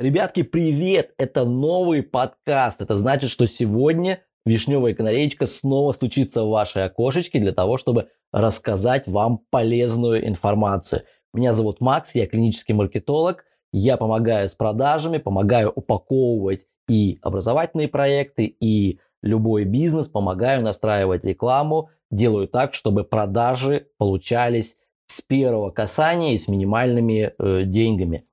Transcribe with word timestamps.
Ребятки, 0.00 0.42
привет! 0.42 1.14
Это 1.18 1.44
новый 1.44 2.02
подкаст. 2.02 2.82
Это 2.82 2.96
значит, 2.96 3.30
что 3.30 3.46
сегодня 3.46 4.24
вишневая 4.44 4.92
канареечка 4.92 5.46
снова 5.46 5.92
стучится 5.92 6.42
в 6.42 6.48
ваши 6.48 6.80
окошечки 6.80 7.38
для 7.38 7.52
того, 7.52 7.76
чтобы 7.76 8.08
рассказать 8.32 9.06
вам 9.06 9.42
полезную 9.50 10.26
информацию. 10.26 11.02
Меня 11.32 11.52
зовут 11.52 11.80
Макс, 11.80 12.12
я 12.16 12.26
клинический 12.26 12.74
маркетолог. 12.74 13.44
Я 13.72 13.96
помогаю 13.96 14.48
с 14.48 14.56
продажами, 14.56 15.18
помогаю 15.18 15.70
упаковывать 15.70 16.66
и 16.88 17.20
образовательные 17.22 17.86
проекты, 17.86 18.46
и 18.46 18.98
любой 19.22 19.62
бизнес, 19.62 20.08
помогаю 20.08 20.62
настраивать 20.62 21.22
рекламу, 21.22 21.90
делаю 22.10 22.48
так, 22.48 22.74
чтобы 22.74 23.04
продажи 23.04 23.86
получались 23.96 24.76
с 25.06 25.20
первого 25.20 25.70
касания 25.70 26.32
и 26.32 26.38
с 26.38 26.48
минимальными 26.48 27.32
э, 27.38 27.62
деньгами. 27.64 28.26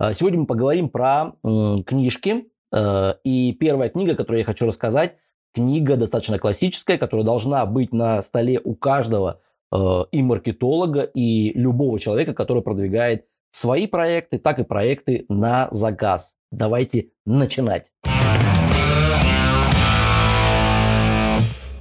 А, 0.00 0.14
сегодня 0.14 0.38
мы 0.38 0.46
поговорим 0.46 0.90
про 0.90 1.32
книжки. 1.42 2.46
Э, 2.72 3.14
и 3.24 3.52
первая 3.52 3.88
книга, 3.88 4.14
которую 4.14 4.38
я 4.38 4.44
хочу 4.44 4.64
рассказать, 4.64 5.16
книга 5.52 5.96
достаточно 5.96 6.38
классическая, 6.38 6.98
которая 6.98 7.26
должна 7.26 7.66
быть 7.66 7.92
на 7.92 8.22
столе 8.22 8.60
у 8.62 8.76
каждого 8.76 9.40
э, 9.72 10.04
и 10.12 10.22
маркетолога, 10.22 11.02
и 11.02 11.50
любого 11.58 11.98
человека, 11.98 12.32
который 12.32 12.62
продвигает 12.62 13.26
свои 13.50 13.88
проекты, 13.88 14.38
так 14.38 14.60
и 14.60 14.62
проекты 14.62 15.26
на 15.28 15.66
заказ. 15.72 16.34
Давайте 16.52 17.08
начинать. 17.26 17.90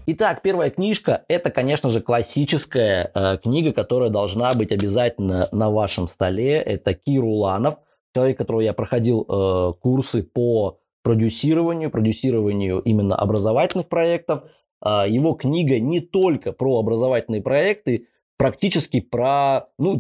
Итак, 0.07 0.41
первая 0.41 0.71
книжка– 0.71 1.23
это, 1.27 1.52
конечно 1.52 1.91
же, 1.91 2.02
классическая 2.02 3.12
э, 3.13 3.38
книга, 3.43 3.73
которая 3.73 4.09
должна 4.09 4.55
быть 4.55 4.71
обязательно 4.71 5.48
на 5.52 5.70
вашем 5.70 6.07
столе. 6.07 6.54
Это 6.54 6.95
Кир 6.95 7.23
Уланов– 7.23 7.77
человек, 8.13 8.38
которого 8.38 8.61
я 8.61 8.73
проходил 8.73 9.25
э, 9.27 9.73
курсы 9.81 10.23
по 10.23 10.79
продюсированию, 11.03 11.91
продюсированию 11.91 12.79
именно 12.79 13.15
образовательных 13.15 13.87
проектов. 13.87 14.43
Э, 14.84 15.05
его 15.07 15.34
книга 15.34 15.79
не 15.79 15.99
только 15.99 16.51
про 16.51 16.79
образовательные 16.79 17.41
проекты, 17.41 18.07
практически 18.37 19.01
про, 19.01 19.67
ну, 19.77 19.99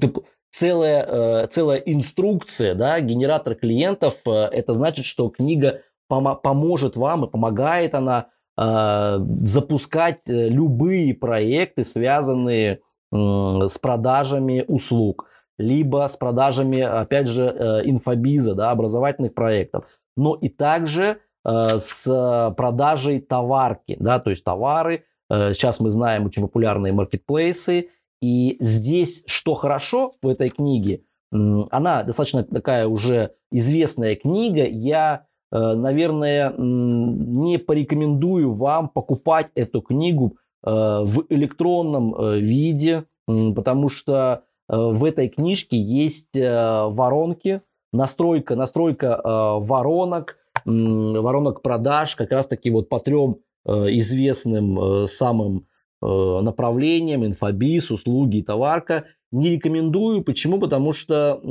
целая, 0.51 1.05
э, 1.43 1.47
целая 1.47 1.77
инструкция, 1.77 2.75
да, 2.75 2.99
генератор 2.99 3.55
клиентов. 3.55 4.15
Э, 4.25 4.45
это 4.45 4.73
значит, 4.73 5.05
что 5.05 5.29
книга 5.29 5.81
пом- 6.11 6.39
поможет 6.41 6.95
вам 6.95 7.25
и 7.25 7.29
помогает 7.29 7.93
она 7.93 8.27
э, 8.57 9.17
запускать 9.19 10.21
любые 10.25 11.13
проекты, 11.13 11.85
связанные 11.85 12.81
с 13.09 13.77
продажами 13.77 14.65
услуг 14.67 15.29
либо 15.57 16.07
с 16.07 16.15
продажами, 16.15 16.81
опять 16.81 17.27
же, 17.27 17.45
э, 17.45 17.81
инфобиза, 17.85 18.55
да, 18.55 18.71
образовательных 18.71 19.33
проектов, 19.33 19.85
но 20.15 20.35
и 20.35 20.49
также 20.49 21.17
э, 21.45 21.77
с 21.77 22.53
продажей 22.55 23.19
товарки, 23.19 23.97
да, 23.99 24.19
то 24.19 24.29
есть 24.29 24.43
товары. 24.43 25.05
Э, 25.29 25.53
сейчас 25.53 25.79
мы 25.79 25.89
знаем 25.89 26.25
очень 26.25 26.43
популярные 26.43 26.93
маркетплейсы, 26.93 27.89
и 28.21 28.57
здесь 28.59 29.23
что 29.27 29.53
хорошо 29.53 30.13
в 30.21 30.27
этой 30.27 30.49
книге, 30.49 31.03
она 31.31 32.03
достаточно 32.03 32.43
такая 32.43 32.87
уже 32.87 33.33
известная 33.51 34.15
книга, 34.15 34.65
я 34.65 35.25
наверное, 35.51 36.53
не 36.57 37.57
порекомендую 37.57 38.53
вам 38.53 38.89
покупать 38.89 39.47
эту 39.55 39.81
книгу 39.81 40.37
в 40.63 41.23
электронном 41.29 42.39
виде, 42.39 43.05
потому 43.25 43.87
что 43.87 44.43
в 44.67 45.03
этой 45.03 45.29
книжке 45.29 45.77
есть 45.77 46.35
э, 46.35 46.87
воронки, 46.89 47.61
настройка, 47.93 48.55
настройка 48.55 49.21
э, 49.23 49.29
воронок, 49.65 50.37
воронок 50.65 51.61
продаж, 51.61 52.15
как 52.15 52.31
раз 52.31 52.47
таки 52.47 52.69
вот 52.69 52.89
по 52.89 52.99
трем 52.99 53.37
известным 53.65 55.07
самым 55.07 55.67
направлениям, 56.01 57.25
инфобиз, 57.25 57.91
услуги 57.91 58.37
и 58.37 58.43
товарка. 58.43 59.05
Не 59.31 59.49
рекомендую. 59.51 60.23
Почему? 60.23 60.57
Потому 60.57 60.93
что 60.93 61.41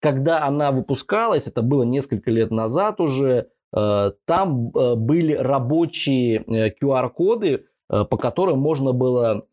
когда 0.00 0.44
она 0.44 0.72
выпускалась, 0.72 1.46
это 1.46 1.62
было 1.62 1.84
несколько 1.84 2.30
лет 2.32 2.50
назад 2.50 3.00
уже, 3.00 3.48
там 3.72 4.70
были 4.70 5.34
рабочие 5.34 6.42
QR-коды, 6.80 7.66
по 7.88 8.16
которым 8.16 8.58
можно 8.58 8.92
было 8.92 9.46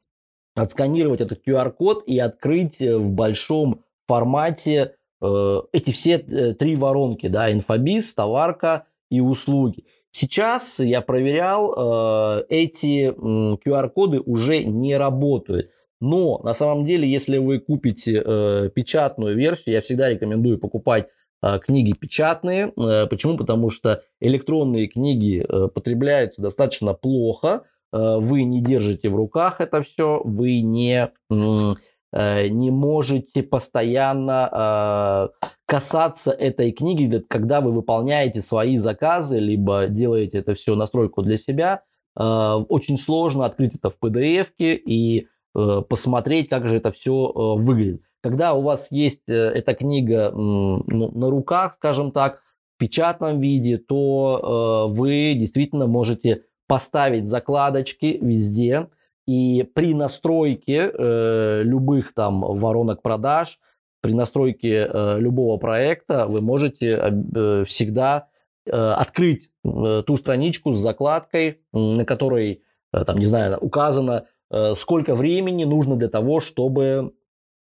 отсканировать 0.55 1.21
этот 1.21 1.45
QR-код 1.47 2.03
и 2.07 2.17
открыть 2.19 2.81
э, 2.81 2.97
в 2.97 3.11
большом 3.11 3.83
формате 4.07 4.95
э, 5.21 5.61
эти 5.71 5.91
все 5.91 6.15
э, 6.17 6.53
три 6.53 6.75
воронки, 6.75 7.27
да, 7.27 7.51
инфобиз, 7.51 8.13
товарка 8.13 8.85
и 9.09 9.19
услуги. 9.19 9.85
Сейчас 10.11 10.79
я 10.79 11.01
проверял, 11.01 11.73
э, 12.39 12.45
эти 12.49 13.09
э, 13.09 13.57
QR-коды 13.65 14.21
уже 14.21 14.63
не 14.63 14.97
работают. 14.97 15.71
Но 15.99 16.39
на 16.43 16.53
самом 16.53 16.83
деле, 16.85 17.09
если 17.09 17.37
вы 17.37 17.59
купите 17.59 18.23
э, 18.25 18.69
печатную 18.73 19.35
версию, 19.35 19.75
я 19.75 19.81
всегда 19.81 20.09
рекомендую 20.09 20.57
покупать 20.57 21.09
э, 21.41 21.59
книги 21.59 21.93
печатные. 21.93 22.71
Э, 22.77 23.07
почему? 23.07 23.37
Потому 23.37 23.69
что 23.69 24.03
электронные 24.21 24.87
книги 24.87 25.45
э, 25.47 25.67
потребляются 25.67 26.41
достаточно 26.41 26.93
плохо 26.93 27.63
вы 27.91 28.43
не 28.43 28.61
держите 28.61 29.09
в 29.09 29.15
руках 29.15 29.61
это 29.61 29.81
все, 29.83 30.21
вы 30.23 30.61
не, 30.61 31.09
э, 31.29 32.47
не 32.47 32.71
можете 32.71 33.43
постоянно 33.43 35.29
э, 35.41 35.47
касаться 35.65 36.31
этой 36.31 36.71
книги, 36.71 37.23
когда 37.27 37.61
вы 37.61 37.71
выполняете 37.71 38.41
свои 38.41 38.77
заказы, 38.77 39.39
либо 39.39 39.87
делаете 39.87 40.39
это 40.39 40.55
все 40.55 40.75
настройку 40.75 41.21
для 41.21 41.37
себя. 41.37 41.81
Очень 42.17 42.97
сложно 42.97 43.43
открыть 43.45 43.75
это 43.75 43.89
в 43.89 43.97
PDF 44.01 44.47
и 44.57 45.27
посмотреть, 45.53 46.47
как 46.47 46.69
же 46.69 46.77
это 46.77 46.93
все 46.93 47.33
выглядит. 47.33 48.03
Когда 48.21 48.53
у 48.53 48.61
вас 48.61 48.89
есть 48.89 49.27
эта 49.27 49.73
книга 49.73 50.31
ну, 50.33 50.81
на 50.87 51.29
руках, 51.29 51.73
скажем 51.73 52.13
так, 52.13 52.41
в 52.75 52.79
печатном 52.79 53.41
виде, 53.41 53.77
то 53.77 54.87
вы 54.89 55.33
действительно 55.33 55.87
можете 55.87 56.43
поставить 56.67 57.27
закладочки 57.27 58.17
везде. 58.21 58.87
И 59.27 59.67
при 59.73 59.93
настройке 59.93 60.91
э, 60.93 61.61
любых 61.63 62.13
там 62.13 62.41
воронок 62.41 63.01
продаж, 63.01 63.59
при 64.01 64.13
настройке 64.13 64.87
э, 64.87 65.19
любого 65.19 65.57
проекта 65.57 66.27
вы 66.27 66.41
можете 66.41 66.99
э, 67.01 67.65
всегда 67.65 68.27
э, 68.67 68.71
открыть 68.71 69.49
э, 69.63 70.03
ту 70.05 70.17
страничку 70.17 70.73
с 70.73 70.77
закладкой, 70.77 71.61
на 71.73 72.05
которой, 72.05 72.61
э, 72.93 73.03
там, 73.03 73.17
не 73.17 73.25
знаю, 73.25 73.57
указано, 73.61 74.27
э, 74.51 74.75
сколько 74.75 75.15
времени 75.15 75.63
нужно 75.63 75.95
для 75.95 76.09
того, 76.09 76.39
чтобы 76.39 77.13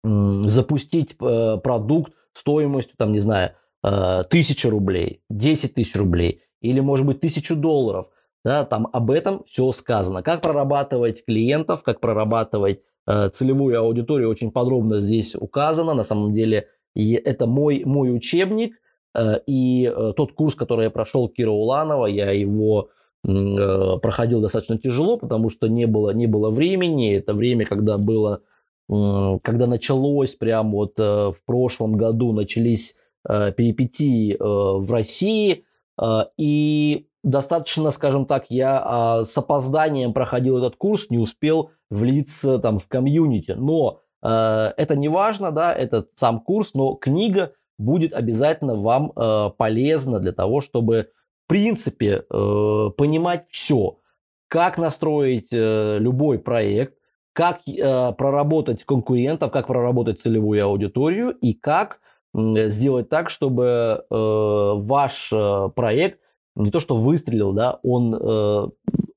э, 0.04 0.08
запустить 0.44 1.16
э, 1.20 1.56
продукт 1.64 2.12
стоимостью, 2.32 2.94
там, 2.96 3.10
не 3.10 3.18
знаю, 3.18 3.54
э, 3.82 4.22
тысяча 4.30 4.70
рублей, 4.70 5.24
10 5.30 5.74
тысяч 5.74 5.96
рублей 5.96 6.42
или, 6.60 6.78
может 6.78 7.06
быть, 7.06 7.18
тысячу 7.18 7.56
долларов– 7.56 8.06
да, 8.44 8.64
там 8.64 8.88
об 8.92 9.10
этом 9.10 9.44
все 9.44 9.70
сказано. 9.72 10.22
Как 10.22 10.40
прорабатывать 10.40 11.24
клиентов, 11.24 11.82
как 11.82 12.00
прорабатывать 12.00 12.80
э, 13.06 13.28
целевую 13.30 13.78
аудиторию, 13.78 14.30
очень 14.30 14.50
подробно 14.50 15.00
здесь 15.00 15.34
указано. 15.34 15.94
На 15.94 16.04
самом 16.04 16.32
деле 16.32 16.68
и 16.94 17.12
это 17.12 17.46
мой, 17.46 17.82
мой 17.84 18.14
учебник 18.14 18.76
э, 19.14 19.40
и 19.46 19.92
э, 19.94 20.12
тот 20.16 20.32
курс, 20.32 20.54
который 20.54 20.84
я 20.84 20.90
прошел 20.90 21.28
Кира 21.28 21.50
Уланова, 21.50 22.06
я 22.06 22.30
его 22.30 22.90
э, 23.26 23.98
проходил 24.02 24.40
достаточно 24.40 24.78
тяжело, 24.78 25.16
потому 25.16 25.50
что 25.50 25.68
не 25.68 25.86
было, 25.86 26.10
не 26.10 26.26
было 26.26 26.50
времени. 26.50 27.14
Это 27.14 27.34
время, 27.34 27.66
когда 27.66 27.98
было, 27.98 28.42
э, 28.90 29.38
когда 29.42 29.66
началось 29.66 30.34
прямо 30.34 30.70
вот 30.70 30.98
э, 30.98 31.30
в 31.30 31.44
прошлом 31.44 31.96
году 31.96 32.32
начались 32.32 32.96
э, 33.28 33.52
перипетии 33.52 34.34
э, 34.34 34.36
в 34.38 34.90
России, 34.90 35.64
э, 36.00 36.24
и 36.38 37.06
достаточно, 37.22 37.90
скажем 37.90 38.26
так, 38.26 38.46
я 38.48 38.82
а, 38.82 39.22
с 39.22 39.36
опозданием 39.36 40.12
проходил 40.12 40.58
этот 40.58 40.76
курс, 40.76 41.10
не 41.10 41.18
успел 41.18 41.70
влиться 41.90 42.58
там 42.58 42.78
в 42.78 42.86
комьюнити. 42.88 43.52
Но 43.52 44.00
э, 44.22 44.72
это 44.76 44.96
не 44.96 45.08
важно, 45.08 45.50
да, 45.50 45.74
этот 45.74 46.10
сам 46.14 46.40
курс, 46.40 46.74
но 46.74 46.94
книга 46.94 47.52
будет 47.78 48.14
обязательно 48.14 48.74
вам 48.76 49.12
э, 49.14 49.50
полезна 49.56 50.20
для 50.20 50.32
того, 50.32 50.60
чтобы 50.60 51.10
в 51.44 51.48
принципе 51.48 52.24
э, 52.30 52.90
понимать 52.96 53.46
все, 53.50 53.98
как 54.48 54.78
настроить 54.78 55.48
любой 55.52 56.38
проект, 56.40 56.94
как 57.32 57.60
проработать 57.64 58.82
конкурентов, 58.82 59.52
как 59.52 59.68
проработать 59.68 60.20
целевую 60.20 60.64
аудиторию 60.64 61.30
и 61.30 61.54
как 61.54 62.00
сделать 62.34 63.08
так, 63.08 63.30
чтобы 63.30 64.04
ваш 64.10 65.32
проект 65.76 66.18
не 66.62 66.70
то 66.70 66.80
что 66.80 66.96
выстрелил, 66.96 67.52
да, 67.52 67.78
он, 67.82 68.14
э, 68.14 68.68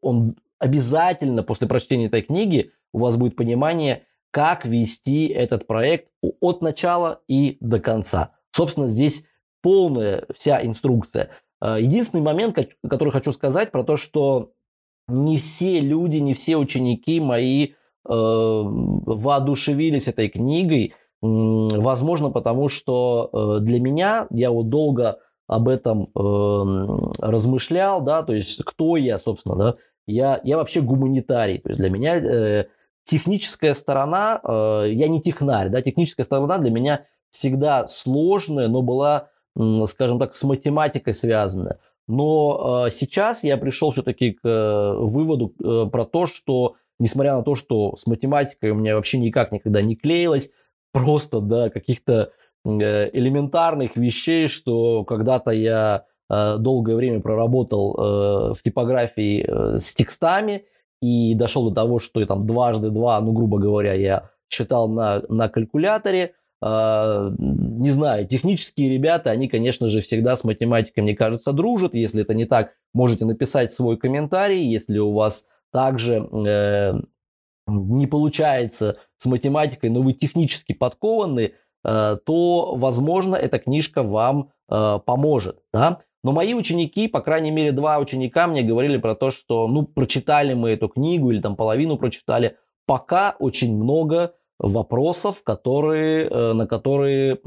он 0.02 0.36
обязательно 0.60 1.44
после 1.44 1.68
прочтения 1.68 2.08
этой 2.08 2.22
книги 2.22 2.72
у 2.94 3.00
вас 3.00 3.18
будет 3.18 3.36
понимание, 3.36 4.04
как 4.32 4.66
вести 4.66 5.28
этот 5.28 5.68
проект 5.68 6.10
от 6.22 6.62
начала 6.62 7.22
и 7.28 7.58
до 7.60 7.80
конца. 7.80 8.32
Собственно, 8.52 8.88
здесь 8.88 9.26
полная 9.62 10.26
вся 10.36 10.66
инструкция. 10.66 11.30
Э, 11.62 11.78
единственный 11.80 12.22
момент, 12.22 12.58
который 12.88 13.12
хочу 13.12 13.32
сказать 13.32 13.72
про 13.72 13.84
то, 13.84 13.98
что 13.98 14.52
не 15.08 15.38
все 15.38 15.80
люди, 15.80 16.18
не 16.18 16.34
все 16.34 16.58
ученики 16.58 17.20
мои 17.20 17.68
э, 17.68 17.72
воодушевились 18.06 20.08
этой 20.08 20.30
книгой. 20.30 20.94
Возможно, 21.22 22.30
потому 22.30 22.68
что 22.68 23.30
э, 23.32 23.64
для 23.64 23.80
меня, 23.80 24.28
я 24.30 24.52
вот 24.52 24.70
долго 24.70 25.20
об 25.54 25.70
этом 25.70 26.10
э, 26.16 27.26
размышлял, 27.26 28.02
да, 28.02 28.24
то 28.24 28.34
есть 28.34 28.64
кто 28.64 28.98
я, 28.98 29.18
собственно, 29.20 29.56
да, 29.56 29.76
я, 30.08 30.42
я 30.44 30.58
вообще 30.58 30.82
гуманитарий, 30.82 31.60
то 31.60 31.70
есть 31.70 31.80
для 31.80 31.90
меня 31.90 32.16
э, 32.16 32.66
техническая 33.06 33.74
сторона, 33.74 34.42
э, 34.44 34.90
я 34.92 35.08
не 35.08 35.22
технарь, 35.22 35.70
да, 35.70 35.82
техническая 35.82 36.26
сторона 36.26 36.58
для 36.58 36.72
меня 36.72 37.06
всегда 37.30 37.86
сложная, 37.88 38.68
но 38.68 38.82
была, 38.82 39.30
э, 39.56 39.84
скажем 39.88 40.20
так, 40.20 40.36
с 40.36 40.44
математикой 40.44 41.14
связана. 41.14 41.80
Но 42.08 42.86
э, 42.88 42.92
сейчас 42.92 43.44
я 43.44 43.58
пришел 43.58 43.92
все-таки 43.92 44.32
к 44.32 44.42
э, 44.44 44.94
выводу 44.98 45.54
э, 45.64 45.90
про 45.90 46.06
то, 46.06 46.26
что 46.26 46.76
несмотря 47.00 47.36
на 47.36 47.44
то, 47.44 47.56
что 47.56 47.96
с 47.96 48.08
математикой 48.08 48.72
у 48.72 48.76
меня 48.76 48.96
вообще 48.96 49.20
никак 49.20 49.52
никогда 49.52 49.82
не 49.82 49.96
клеилось, 49.96 50.52
просто 50.92 51.40
да, 51.40 51.70
каких-то 51.70 52.32
элементарных 52.66 53.96
вещей, 53.96 54.48
что 54.48 55.04
когда-то 55.04 55.52
я 55.52 56.06
э, 56.30 56.58
долгое 56.58 56.96
время 56.96 57.22
проработал 57.22 57.96
э, 57.96 58.54
в 58.54 58.62
типографии 58.64 59.46
э, 59.46 59.78
с 59.78 59.94
текстами 59.94 60.66
и 61.02 61.36
дошел 61.36 61.70
до 61.70 61.76
того, 61.76 62.00
что 62.00 62.20
я 62.20 62.26
там 62.26 62.48
дважды 62.48 62.90
два, 62.90 63.20
ну, 63.20 63.34
грубо 63.34 63.60
говоря, 63.60 63.94
я 63.94 64.30
читал 64.48 64.88
на, 64.88 65.22
на 65.30 65.50
калькуляторе, 65.50 66.36
не 66.62 67.90
знаю, 67.90 68.26
технические 68.26 68.94
ребята, 68.94 69.32
они, 69.32 69.50
конечно 69.50 69.90
же, 69.90 70.00
всегда 70.00 70.38
с 70.38 70.46
математикой, 70.46 71.04
мне 71.04 71.14
кажется, 71.14 71.52
дружат. 71.52 71.94
Если 71.94 72.22
это 72.22 72.34
не 72.34 72.46
так, 72.46 72.72
можете 72.94 73.26
написать 73.26 73.74
свой 73.74 73.98
комментарий. 73.98 74.72
Если 74.72 74.98
у 74.98 75.12
вас 75.12 75.46
также 75.74 76.26
э, 76.48 76.94
не 77.68 78.08
получается 78.08 78.98
с 79.18 79.26
математикой, 79.26 79.90
но 79.90 80.02
вы 80.02 80.14
технически 80.14 80.74
подкованы, 80.74 81.42
э, 81.42 81.52
то, 81.84 82.76
возможно, 82.76 83.36
эта 83.36 83.60
книжка 83.60 84.04
вам 84.04 84.52
э, 84.70 85.00
поможет. 85.06 85.60
Да? 85.74 86.00
Но 86.24 86.32
мои 86.32 86.54
ученики, 86.54 87.08
по 87.08 87.20
крайней 87.22 87.52
мере, 87.52 87.72
два 87.72 88.00
ученика 88.00 88.48
мне 88.48 88.64
говорили 88.64 88.98
про 88.98 89.16
то, 89.16 89.32
что, 89.32 89.68
ну, 89.68 89.84
прочитали 89.84 90.54
мы 90.54 90.72
эту 90.72 90.88
книгу 90.88 91.32
или 91.32 91.42
там 91.42 91.56
половину 91.56 91.98
прочитали, 91.98 92.58
пока 92.86 93.36
очень 93.40 93.76
много 93.76 94.34
вопросов, 94.60 95.44
которые, 95.44 96.28
э, 96.30 96.54
на 96.54 96.68
которые 96.68 97.40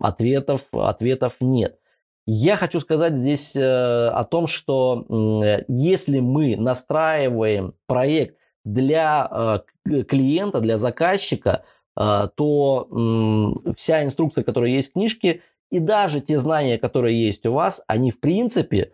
ответов, 0.00 0.62
ответов 0.72 1.36
нет. 1.40 1.78
Я 2.26 2.56
хочу 2.56 2.80
сказать 2.80 3.16
здесь 3.16 3.54
э, 3.54 4.08
о 4.08 4.24
том, 4.24 4.46
что 4.46 5.04
если 5.68 6.20
мы 6.20 6.56
настраиваем 6.56 7.74
проект 7.86 8.38
для 8.64 9.62
э, 9.86 10.02
клиента, 10.04 10.60
для 10.60 10.78
заказчика, 10.78 11.64
то 11.96 12.88
вся 13.76 14.04
инструкция, 14.04 14.42
которая 14.42 14.70
есть 14.70 14.90
в 14.90 14.92
книжке, 14.94 15.42
и 15.70 15.78
даже 15.78 16.20
те 16.20 16.38
знания, 16.38 16.78
которые 16.78 17.24
есть 17.24 17.46
у 17.46 17.52
вас, 17.52 17.82
они 17.86 18.10
в 18.10 18.20
принципе 18.20 18.92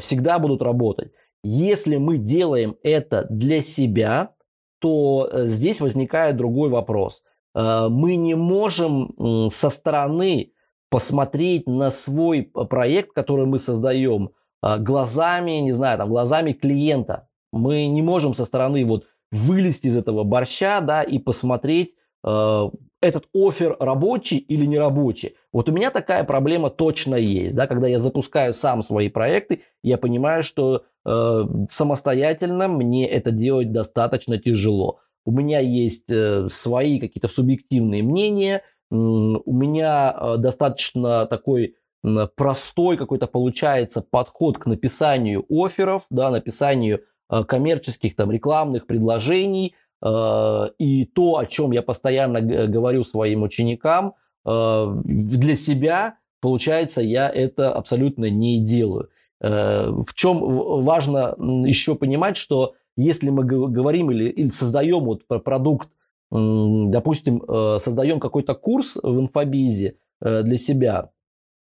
всегда 0.00 0.38
будут 0.38 0.62
работать. 0.62 1.12
Если 1.48 1.96
мы 1.96 2.18
делаем 2.18 2.76
это 2.82 3.26
для 3.30 3.62
себя, 3.62 4.34
то 4.80 5.28
э, 5.30 5.46
здесь 5.46 5.80
возникает 5.80 6.36
другой 6.36 6.68
вопрос. 6.70 7.22
Э, 7.54 7.88
мы 7.88 8.16
не 8.16 8.34
можем 8.34 9.50
со 9.50 9.70
стороны 9.70 10.52
посмотреть 10.90 11.68
на 11.68 11.90
свой 11.90 12.42
проект, 12.42 13.12
который 13.12 13.46
мы 13.46 13.60
создаем, 13.60 14.30
э, 14.62 14.78
глазами, 14.78 15.52
не 15.60 15.72
знаю, 15.72 15.98
там, 15.98 16.08
глазами 16.08 16.52
клиента. 16.52 17.28
Мы 17.52 17.86
не 17.86 18.02
можем 18.02 18.34
со 18.34 18.44
стороны 18.44 18.84
вот 18.84 19.06
вылезти 19.30 19.86
из 19.86 19.96
этого 19.96 20.24
борща, 20.24 20.80
да, 20.80 21.02
и 21.02 21.18
посмотреть, 21.18 21.94
этот 22.26 23.28
офер 23.34 23.76
рабочий 23.78 24.38
или 24.38 24.64
не 24.64 24.78
рабочий. 24.78 25.36
Вот 25.52 25.68
у 25.68 25.72
меня 25.72 25.90
такая 25.90 26.24
проблема 26.24 26.70
точно 26.70 27.14
есть, 27.14 27.54
да, 27.54 27.66
когда 27.66 27.86
я 27.88 27.98
запускаю 27.98 28.54
сам 28.54 28.82
свои 28.82 29.08
проекты, 29.08 29.62
я 29.82 29.98
понимаю, 29.98 30.42
что 30.42 30.84
э, 31.04 31.44
самостоятельно 31.70 32.68
мне 32.68 33.08
это 33.08 33.30
делать 33.30 33.72
достаточно 33.72 34.38
тяжело. 34.38 35.00
У 35.24 35.30
меня 35.30 35.60
есть 35.60 36.10
э, 36.10 36.48
свои 36.48 36.98
какие-то 36.98 37.28
субъективные 37.28 38.02
мнения, 38.02 38.56
э, 38.56 38.62
у 38.90 39.52
меня 39.52 40.14
э, 40.18 40.36
достаточно 40.38 41.26
такой 41.26 41.76
э, 42.02 42.28
простой 42.34 42.96
какой-то 42.96 43.26
получается 43.26 44.02
подход 44.02 44.58
к 44.58 44.66
написанию 44.66 45.44
офферов, 45.50 46.06
да, 46.10 46.30
написанию 46.30 47.02
э, 47.30 47.44
коммерческих 47.44 48.16
там 48.16 48.32
рекламных 48.32 48.86
предложений– 48.86 49.74
Э, 49.85 49.85
и 50.02 51.10
то, 51.14 51.38
о 51.38 51.46
чем 51.46 51.72
я 51.72 51.82
постоянно 51.82 52.40
говорю 52.40 53.02
своим 53.02 53.42
ученикам, 53.42 54.14
э, 54.44 54.92
для 55.04 55.54
себя, 55.54 56.18
получается, 56.40 57.00
я 57.00 57.28
это 57.30 57.72
абсолютно 57.72 58.28
не 58.28 58.60
делаю. 58.60 59.08
Э, 59.40 59.90
в 59.90 60.14
чем 60.14 60.38
важно 60.82 61.34
еще 61.66 61.94
понимать, 61.94 62.36
что 62.36 62.74
если 62.96 63.30
мы 63.30 63.44
говорим 63.44 64.10
или, 64.10 64.28
или 64.28 64.48
создаем 64.48 65.04
вот 65.04 65.26
продукт, 65.44 65.88
допустим, 66.30 67.42
создаем 67.78 68.20
какой-то 68.20 68.54
курс 68.54 68.96
в 68.96 69.20
инфобизе 69.20 69.96
для 70.20 70.56
себя, 70.56 71.10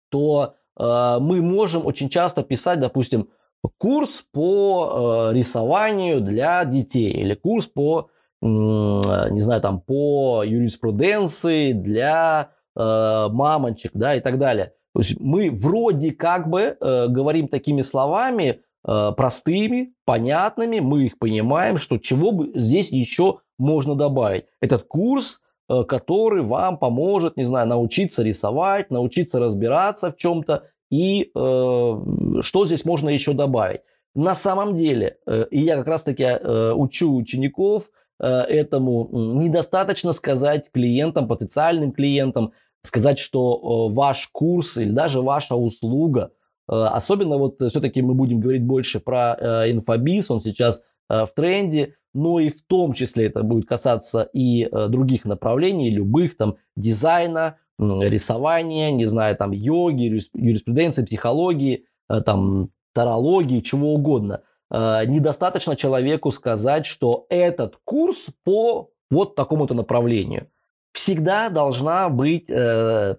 то 0.08 0.54
мы 0.76 1.42
можем 1.42 1.86
очень 1.86 2.08
часто 2.08 2.42
писать, 2.42 2.80
допустим, 2.80 3.28
курс 3.76 4.25
по 4.32 5.30
рисованию 5.32 6.22
для 6.22 6.64
детей 6.64 7.12
или 7.12 7.34
курс 7.34 7.66
по 7.66 8.08
не 8.40 9.40
знаю, 9.40 9.61
там 9.61 9.81
по 9.81 10.44
юриспруденции 10.44 11.73
для 11.73 12.50
э, 12.76 13.29
мамочек, 13.31 13.93
да, 13.94 14.14
и 14.14 14.20
так 14.20 14.38
далее. 14.38 14.75
То 14.94 15.00
есть 15.00 15.20
мы 15.20 15.50
вроде 15.50 16.12
как 16.12 16.49
бы 16.49 16.76
э, 16.81 17.06
говорим 17.08 17.49
такими 17.49 17.82
словами 17.82 18.61
э, 18.87 19.12
простыми, 19.17 19.94
понятными, 20.05 20.81
мы 20.81 21.06
их 21.06 21.19
понимаем, 21.19 21.79
что 21.79 21.99
чего 21.99 22.32
бы 22.32 22.52
здесь 22.55 22.90
еще 22.90 23.40
можно 23.58 23.94
добавить. 23.94 24.46
Этот 24.61 24.85
курс, 24.85 25.40
э, 25.69 25.85
который 25.85 26.43
вам 26.43 26.79
поможет, 26.79 27.37
не 27.37 27.44
знаю, 27.44 27.67
научиться 27.67 28.23
рисовать, 28.23 28.90
научиться 28.90 29.38
разбираться 29.38 30.11
в 30.11 30.17
чем-то, 30.17 30.64
и 30.90 31.25
э, 31.25 31.31
что 31.35 32.67
здесь 32.67 32.85
можно 32.85 33.09
еще 33.09 33.35
добавить. 33.35 33.80
На 34.14 34.35
самом 34.35 34.75
деле, 34.75 35.18
э, 35.26 35.47
и 35.50 35.61
я 35.61 35.76
как 35.76 35.88
раз-таки 35.88 36.25
э, 36.25 36.73
учу 36.73 37.14
учеников, 37.14 37.90
Э, 37.90 37.98
этому. 38.18 39.08
Недостаточно 39.40 40.12
сказать 40.12 40.70
клиентам, 40.72 41.28
потенциальным 41.28 41.92
клиентам, 41.92 42.52
сказать, 42.82 43.18
что 43.18 43.88
э, 43.90 43.94
ваш 43.94 44.28
курс 44.28 44.76
или 44.76 44.90
даже 44.90 45.20
ваша 45.20 45.54
услуга, 45.56 46.30
э, 46.68 46.72
особенно 46.75 47.37
вот 47.37 47.60
все-таки 47.60 48.02
мы 48.02 48.14
будем 48.14 48.40
говорить 48.40 48.64
больше 48.64 49.00
про 49.00 49.34
инфобиз, 49.70 50.30
он 50.30 50.40
сейчас 50.40 50.82
в 51.08 51.30
тренде, 51.34 51.94
но 52.12 52.38
и 52.38 52.50
в 52.50 52.62
том 52.66 52.92
числе 52.92 53.28
это 53.28 53.42
будет 53.42 53.66
касаться 53.66 54.28
и 54.34 54.68
других 54.88 55.25
направлений, 55.25 55.90
любых 55.90 56.37
там 56.37 56.56
дизайна, 56.76 57.56
рисования, 57.78 58.90
не 58.90 59.06
знаю, 59.06 59.34
там 59.37 59.52
йоги, 59.52 60.20
юриспруденции, 60.34 61.06
психологии, 61.06 61.87
там 62.26 62.70
тарологии, 62.92 63.60
чего 63.60 63.94
угодно. 63.94 64.42
Э, 64.70 65.04
недостаточно 65.06 65.76
человеку 65.76 66.30
сказать, 66.30 66.87
что 66.87 67.26
этот 67.28 67.78
курс 67.84 68.26
по 68.44 68.90
вот 69.10 69.34
такому-то 69.34 69.75
направлению. 69.75 70.48
Всегда 70.92 71.48
должна 71.48 72.08
быть 72.08 72.50
э, 72.50 73.16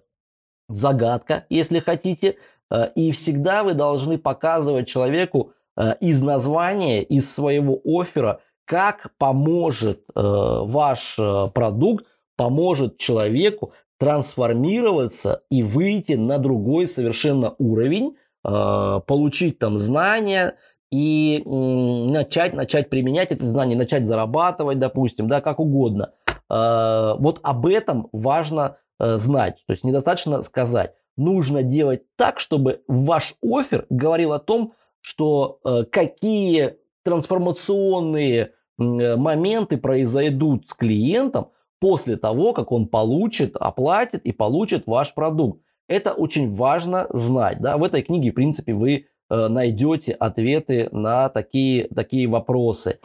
загадка, 0.68 1.46
если 1.50 1.80
хотите, 1.80 2.38
э, 2.70 2.92
и 2.96 3.12
всегда 3.12 3.64
вы 3.64 3.74
должны 3.74 4.18
показывать 4.18 4.88
человеку 4.88 5.54
э, 5.76 5.96
из 6.00 6.22
названия, 6.22 7.02
из 7.04 7.34
своего 7.34 7.80
оффера, 7.84 8.42
как 8.66 9.12
поможет 9.18 10.04
э, 10.16 10.22
ваш 10.22 11.18
э, 11.18 11.48
продукт, 11.54 12.06
поможет 12.36 12.98
человеку 12.98 13.74
трансформироваться 13.98 15.44
и 15.50 15.64
выйти 15.64 16.14
на 16.14 16.38
другой 16.38 16.88
совершенно 16.88 17.56
уровень, 17.58 18.16
э, 18.46 19.02
получить 19.08 19.58
там 19.58 19.78
знания, 19.78 20.56
и 20.92 21.44
начать, 21.46 22.54
начать 22.54 22.90
применять 22.90 23.32
эти 23.32 23.44
знания, 23.44 23.76
начать 23.76 24.06
зарабатывать, 24.06 24.80
допустим, 24.80 25.28
да, 25.28 25.42
как 25.42 25.60
угодно. 25.60 26.14
А, 26.50 27.16
вот 27.16 27.40
об 27.44 27.66
этом 27.68 28.10
важно 28.12 28.78
э, 29.00 29.18
знать. 29.18 29.64
То 29.68 29.74
есть 29.74 29.84
недостаточно 29.84 30.42
сказать. 30.42 30.96
Нужно 31.16 31.64
делать 31.64 32.04
так, 32.16 32.40
чтобы 32.40 32.82
ваш 32.88 33.36
офер 33.44 33.86
говорил 33.90 34.34
о 34.34 34.40
том, 34.40 34.74
что 35.02 35.60
э, 35.64 35.84
какие 35.92 36.78
трансформационные 37.04 38.54
моменты 38.78 39.78
произойдут 39.78 40.70
с 40.70 40.74
клиентом 40.74 41.50
после 41.80 42.16
того, 42.16 42.54
как 42.54 42.72
он 42.72 42.88
получит, 42.88 43.56
оплатит 43.58 44.24
и 44.24 44.32
получит 44.32 44.88
ваш 44.88 45.14
продукт. 45.14 45.62
Это 45.88 46.14
очень 46.14 46.50
важно 46.50 47.08
знать. 47.10 47.60
Да? 47.62 47.78
В 47.78 47.84
этой 47.84 48.04
книге, 48.04 48.32
в 48.32 48.36
принципе, 48.36 48.74
вы 48.74 49.08
найдете 49.30 50.14
ответы 50.14 50.90
на 50.92 51.30
такие, 51.30 51.88
такие 51.88 52.28
вопросы. 52.28 53.00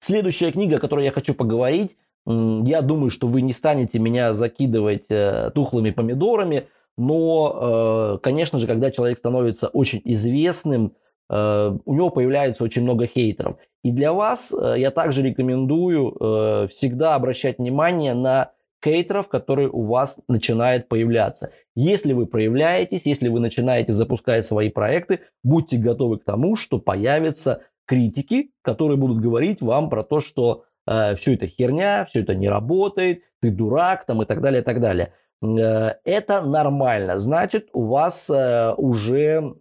Следующая 0.00 0.52
книга, 0.52 0.76
о 0.76 0.80
которой 0.80 1.04
я 1.04 1.10
хочу 1.10 1.34
поговорить, 1.34 1.96
я 2.26 2.82
думаю, 2.82 3.10
что 3.10 3.26
вы 3.26 3.40
не 3.40 3.52
станете 3.52 3.98
меня 3.98 4.32
закидывать 4.32 5.06
э, 5.10 5.50
тухлыми 5.54 5.90
помидорами, 5.90 6.66
но, 6.98 8.16
э, 8.16 8.18
конечно 8.22 8.58
же, 8.58 8.66
когда 8.66 8.90
человек 8.90 9.18
становится 9.18 9.68
очень 9.68 10.02
известным, 10.04 10.92
э, 11.30 11.76
у 11.84 11.94
него 11.94 12.10
появляется 12.10 12.64
очень 12.64 12.82
много 12.82 13.06
хейтеров. 13.06 13.56
И 13.82 13.90
для 13.90 14.12
вас 14.12 14.54
я 14.76 14.90
также 14.90 15.22
рекомендую 15.22 16.68
всегда 16.68 17.14
обращать 17.14 17.58
внимание 17.58 18.12
на 18.12 18.50
хейтеров, 18.84 19.28
которые 19.28 19.68
у 19.68 19.84
вас 19.84 20.18
начинают 20.28 20.88
появляться. 20.88 21.52
Если 21.74 22.12
вы 22.12 22.26
проявляетесь, 22.26 23.06
если 23.06 23.28
вы 23.28 23.40
начинаете 23.40 23.92
запускать 23.92 24.44
свои 24.44 24.70
проекты, 24.70 25.20
будьте 25.42 25.78
готовы 25.78 26.18
к 26.18 26.24
тому, 26.24 26.56
что 26.56 26.78
появятся 26.78 27.62
критики, 27.86 28.50
которые 28.62 28.96
будут 28.96 29.20
говорить 29.20 29.60
вам 29.60 29.90
про 29.90 30.04
то, 30.04 30.20
что 30.20 30.64
э, 30.86 31.14
все 31.14 31.34
это 31.34 31.46
херня, 31.46 32.04
все 32.04 32.20
это 32.20 32.34
не 32.34 32.48
работает, 32.48 33.22
ты 33.40 33.50
дурак 33.50 34.04
там 34.04 34.22
и 34.22 34.26
так 34.26 34.40
далее, 34.40 34.62
и 34.62 34.64
так 34.64 34.80
далее. 34.80 35.12
Э, 35.42 35.94
это 36.04 36.42
нормально. 36.42 37.18
Значит, 37.18 37.68
у 37.72 37.86
вас 37.86 38.28
э, 38.30 38.74
уже 38.76 39.56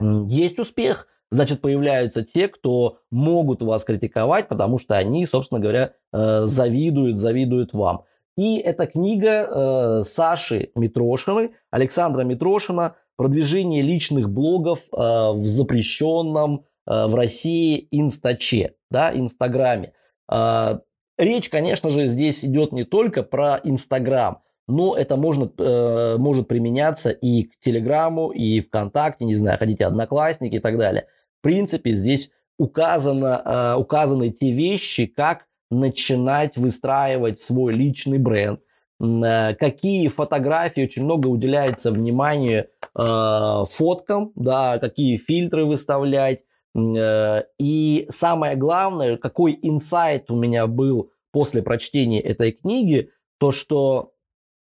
есть 0.00 0.58
успех, 0.58 1.06
значит, 1.30 1.60
появляются 1.60 2.22
те, 2.22 2.48
кто 2.48 2.98
могут 3.10 3.62
вас 3.62 3.84
критиковать, 3.84 4.48
потому 4.48 4.78
что 4.78 4.96
они, 4.96 5.26
собственно 5.26 5.60
говоря, 5.60 5.94
э, 6.12 6.42
завидуют, 6.44 7.18
завидуют 7.18 7.72
вам. 7.72 8.04
И 8.36 8.58
эта 8.58 8.86
книга 8.86 9.48
э, 9.48 10.02
Саши 10.04 10.70
Митрошиной, 10.76 11.52
Александра 11.70 12.22
Митрошина 12.22 12.96
«Продвижение 13.16 13.82
личных 13.82 14.30
блогов 14.30 14.88
э, 14.90 14.96
в 14.96 15.46
запрещенном 15.46 16.64
э, 16.86 17.06
в 17.06 17.14
России 17.14 17.88
инстаче, 17.90 18.74
да, 18.90 19.12
Инстаграме». 19.14 19.92
Э, 20.30 20.78
речь, 21.18 21.50
конечно 21.50 21.90
же, 21.90 22.06
здесь 22.06 22.44
идет 22.44 22.72
не 22.72 22.84
только 22.84 23.22
про 23.22 23.60
Инстаграм, 23.64 24.40
но 24.66 24.96
это 24.96 25.16
можно, 25.16 25.52
э, 25.58 26.16
может 26.18 26.48
применяться 26.48 27.10
и 27.10 27.44
к 27.44 27.58
Телеграму, 27.58 28.30
и 28.30 28.60
ВКонтакте, 28.60 29.26
не 29.26 29.34
знаю, 29.34 29.58
хотите 29.58 29.84
Одноклассники 29.84 30.54
и 30.54 30.60
так 30.60 30.78
далее. 30.78 31.06
В 31.40 31.42
принципе, 31.42 31.92
здесь 31.92 32.30
указано, 32.58 33.42
э, 33.44 33.74
указаны 33.78 34.30
те 34.30 34.52
вещи, 34.52 35.04
как 35.06 35.46
начинать 35.72 36.56
выстраивать 36.56 37.40
свой 37.40 37.72
личный 37.72 38.18
бренд, 38.18 38.60
э, 39.00 39.54
какие 39.54 40.08
фотографии, 40.08 40.82
очень 40.82 41.04
много 41.04 41.28
уделяется 41.28 41.90
внимания 41.90 42.68
э, 42.94 43.64
фоткам, 43.70 44.32
да, 44.36 44.78
какие 44.78 45.16
фильтры 45.16 45.64
выставлять. 45.64 46.44
Э, 46.76 47.44
и 47.58 48.06
самое 48.10 48.56
главное, 48.56 49.16
какой 49.16 49.58
инсайт 49.62 50.30
у 50.30 50.36
меня 50.36 50.66
был 50.66 51.10
после 51.32 51.62
прочтения 51.62 52.20
этой 52.20 52.52
книги, 52.52 53.10
то 53.38 53.50
что, 53.50 54.12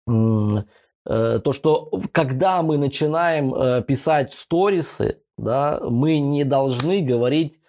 то, 0.05 0.63
что 1.51 1.91
когда 2.11 2.61
мы 2.61 2.77
начинаем 2.77 3.53
э, 3.53 3.81
писать 3.81 4.31
сторисы, 4.33 5.23
да, 5.37 5.79
мы 5.81 6.19
не 6.19 6.43
должны 6.43 7.01
говорить 7.01 7.59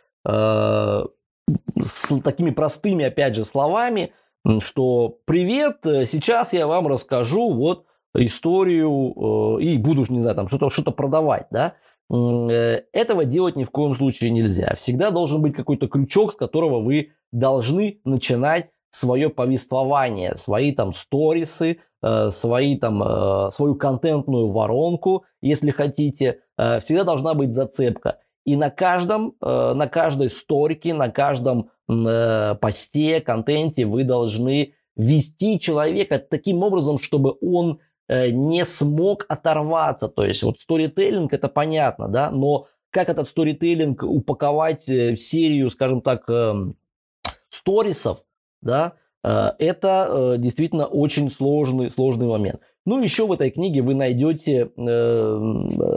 с 1.81 2.21
такими 2.21 2.51
простыми, 2.51 3.05
опять 3.05 3.35
же, 3.35 3.45
словами, 3.45 4.13
что 4.61 5.19
«Привет, 5.25 5.87
э, 5.87 6.05
сейчас 6.05 6.53
я 6.53 6.67
вам 6.67 6.87
расскажу 6.89 7.53
вот 7.53 7.87
историю 8.15 9.59
э, 9.59 9.63
и 9.63 9.79
буду, 9.79 10.05
не 10.09 10.21
знаю, 10.21 10.37
там 10.37 10.49
что-то 10.49 10.71
что 10.71 10.91
продавать», 10.91 11.47
да, 11.51 11.75
э, 12.11 12.83
этого 12.93 13.25
делать 13.25 13.57
ни 13.57 13.65
в 13.65 13.71
коем 13.71 13.95
случае 13.95 14.31
нельзя. 14.31 14.75
Всегда 14.77 15.11
должен 15.11 15.41
быть 15.43 15.55
какой-то 15.55 15.89
крючок, 15.89 16.33
с 16.33 16.37
которого 16.37 16.81
вы 16.81 17.13
должны 17.31 18.01
начинать 18.05 18.71
свое 18.91 19.31
повествование, 19.31 20.35
свои 20.35 20.73
там 20.73 20.93
сторисы, 20.93 21.79
свои 22.29 22.77
там, 22.77 23.51
свою 23.51 23.77
контентную 23.77 24.51
воронку, 24.51 25.25
если 25.41 25.71
хотите. 25.71 26.41
Всегда 26.59 27.05
должна 27.05 27.33
быть 27.33 27.55
зацепка. 27.55 28.19
И 28.45 28.57
на 28.57 28.71
каждом, 28.71 29.37
э, 29.41 29.73
на 29.75 29.87
каждой 29.87 30.29
сторике, 30.29 30.95
на 30.95 31.11
каждом 31.11 31.71
э, 31.89 32.57
посте, 32.61 33.21
контенте 33.21 33.87
вы 33.87 34.03
должны 34.05 34.75
вести 34.97 35.61
человека 35.61 36.19
таким 36.19 36.63
образом, 36.63 36.99
чтобы 36.99 37.37
он 37.41 37.79
э, 38.09 38.31
не 38.31 38.65
смог 38.65 39.27
оторваться. 39.29 40.09
То 40.09 40.25
есть 40.25 40.43
вот 40.43 40.59
сторителлинг 40.59 41.33
это 41.33 41.49
понятно, 41.49 42.09
да, 42.09 42.31
но 42.31 42.67
как 42.91 43.09
этот 43.09 43.29
сторителлинг 43.29 44.03
упаковать 44.03 44.87
в 44.89 45.17
серию, 45.17 45.71
скажем 45.71 46.03
так, 46.03 46.29
эм, 46.29 46.77
сторисов, 47.49 48.25
да, 48.61 48.95
это 49.23 50.35
действительно 50.37 50.87
очень 50.87 51.31
сложный, 51.31 51.91
сложный 51.93 52.27
момент. 52.27 52.61
Ну, 52.85 53.01
еще 53.01 53.27
в 53.27 53.33
этой 53.33 53.51
книге 53.51 53.81
вы 53.81 53.95
найдете 53.95 54.73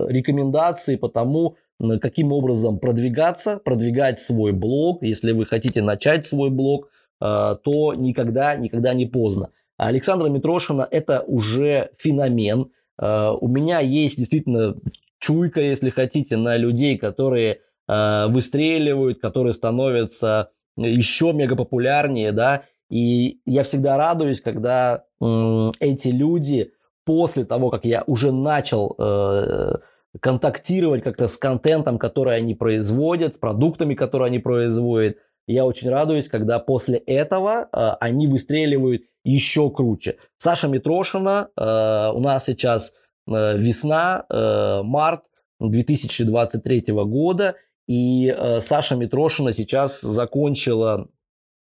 рекомендации 0.09 0.95
по 0.95 1.09
тому, 1.09 1.57
каким 2.01 2.31
образом 2.31 2.79
продвигаться, 2.79 3.57
продвигать 3.57 4.19
свой 4.19 4.51
блог. 4.51 5.03
Если 5.03 5.31
вы 5.31 5.45
хотите 5.45 5.81
начать 5.81 6.25
свой 6.25 6.49
блог, 6.49 6.89
э, 7.21 7.55
то 7.63 7.93
никогда, 7.93 8.55
никогда 8.55 8.93
не 8.93 9.05
поздно. 9.05 9.49
Александра 9.77 10.29
Митрошина– 10.29 10.87
это 10.91 11.21
уже 11.21 11.91
феномен. 11.97 12.71
Э, 13.01 13.31
у 13.39 13.47
меня 13.47 13.79
есть 13.79 14.17
действительно 14.17 14.75
чуйка, 15.19 15.61
если 15.61 15.89
хотите, 15.89 16.37
на 16.37 16.55
людей, 16.57 16.97
которые 16.97 17.59
э, 17.87 18.27
выстреливают, 18.27 19.19
которые 19.19 19.53
становятся 19.53 20.51
еще 20.77 21.33
мегапопулярнее, 21.33 22.31
да, 22.31 22.63
и 22.89 23.39
я 23.45 23.63
всегда 23.63 23.97
радуюсь, 23.97 24.41
когда 24.41 25.05
эти 25.79 26.09
люди 26.09 26.71
после 27.03 27.43
того, 27.45 27.71
как 27.71 27.85
я 27.85 28.03
уже 28.05 28.31
начал 28.31 28.95
контактировать 30.21 31.03
как-то 31.03 31.27
с 31.27 31.37
контентом, 31.37 31.97
который 31.97 32.35
они 32.35 32.55
производят, 32.55 33.35
с 33.35 33.37
продуктами, 33.37 33.95
которые 33.95 34.27
они 34.27 34.39
производят. 34.39 35.17
Я 35.47 35.65
очень 35.65 35.89
радуюсь, 35.89 36.27
когда 36.27 36.59
после 36.59 36.97
этого 36.97 37.69
э, 37.71 37.89
они 37.99 38.27
выстреливают 38.27 39.03
еще 39.23 39.69
круче. 39.69 40.17
Саша 40.37 40.67
Митрошина, 40.67 41.49
э, 41.55 42.11
у 42.13 42.19
нас 42.19 42.45
сейчас 42.45 42.93
э, 43.27 43.57
весна, 43.57 44.25
э, 44.29 44.81
март 44.83 45.23
2023 45.59 46.85
года, 46.89 47.55
и 47.87 48.33
э, 48.35 48.59
Саша 48.61 48.95
Митрошина 48.95 49.53
сейчас 49.53 50.01
закончила 50.01 51.07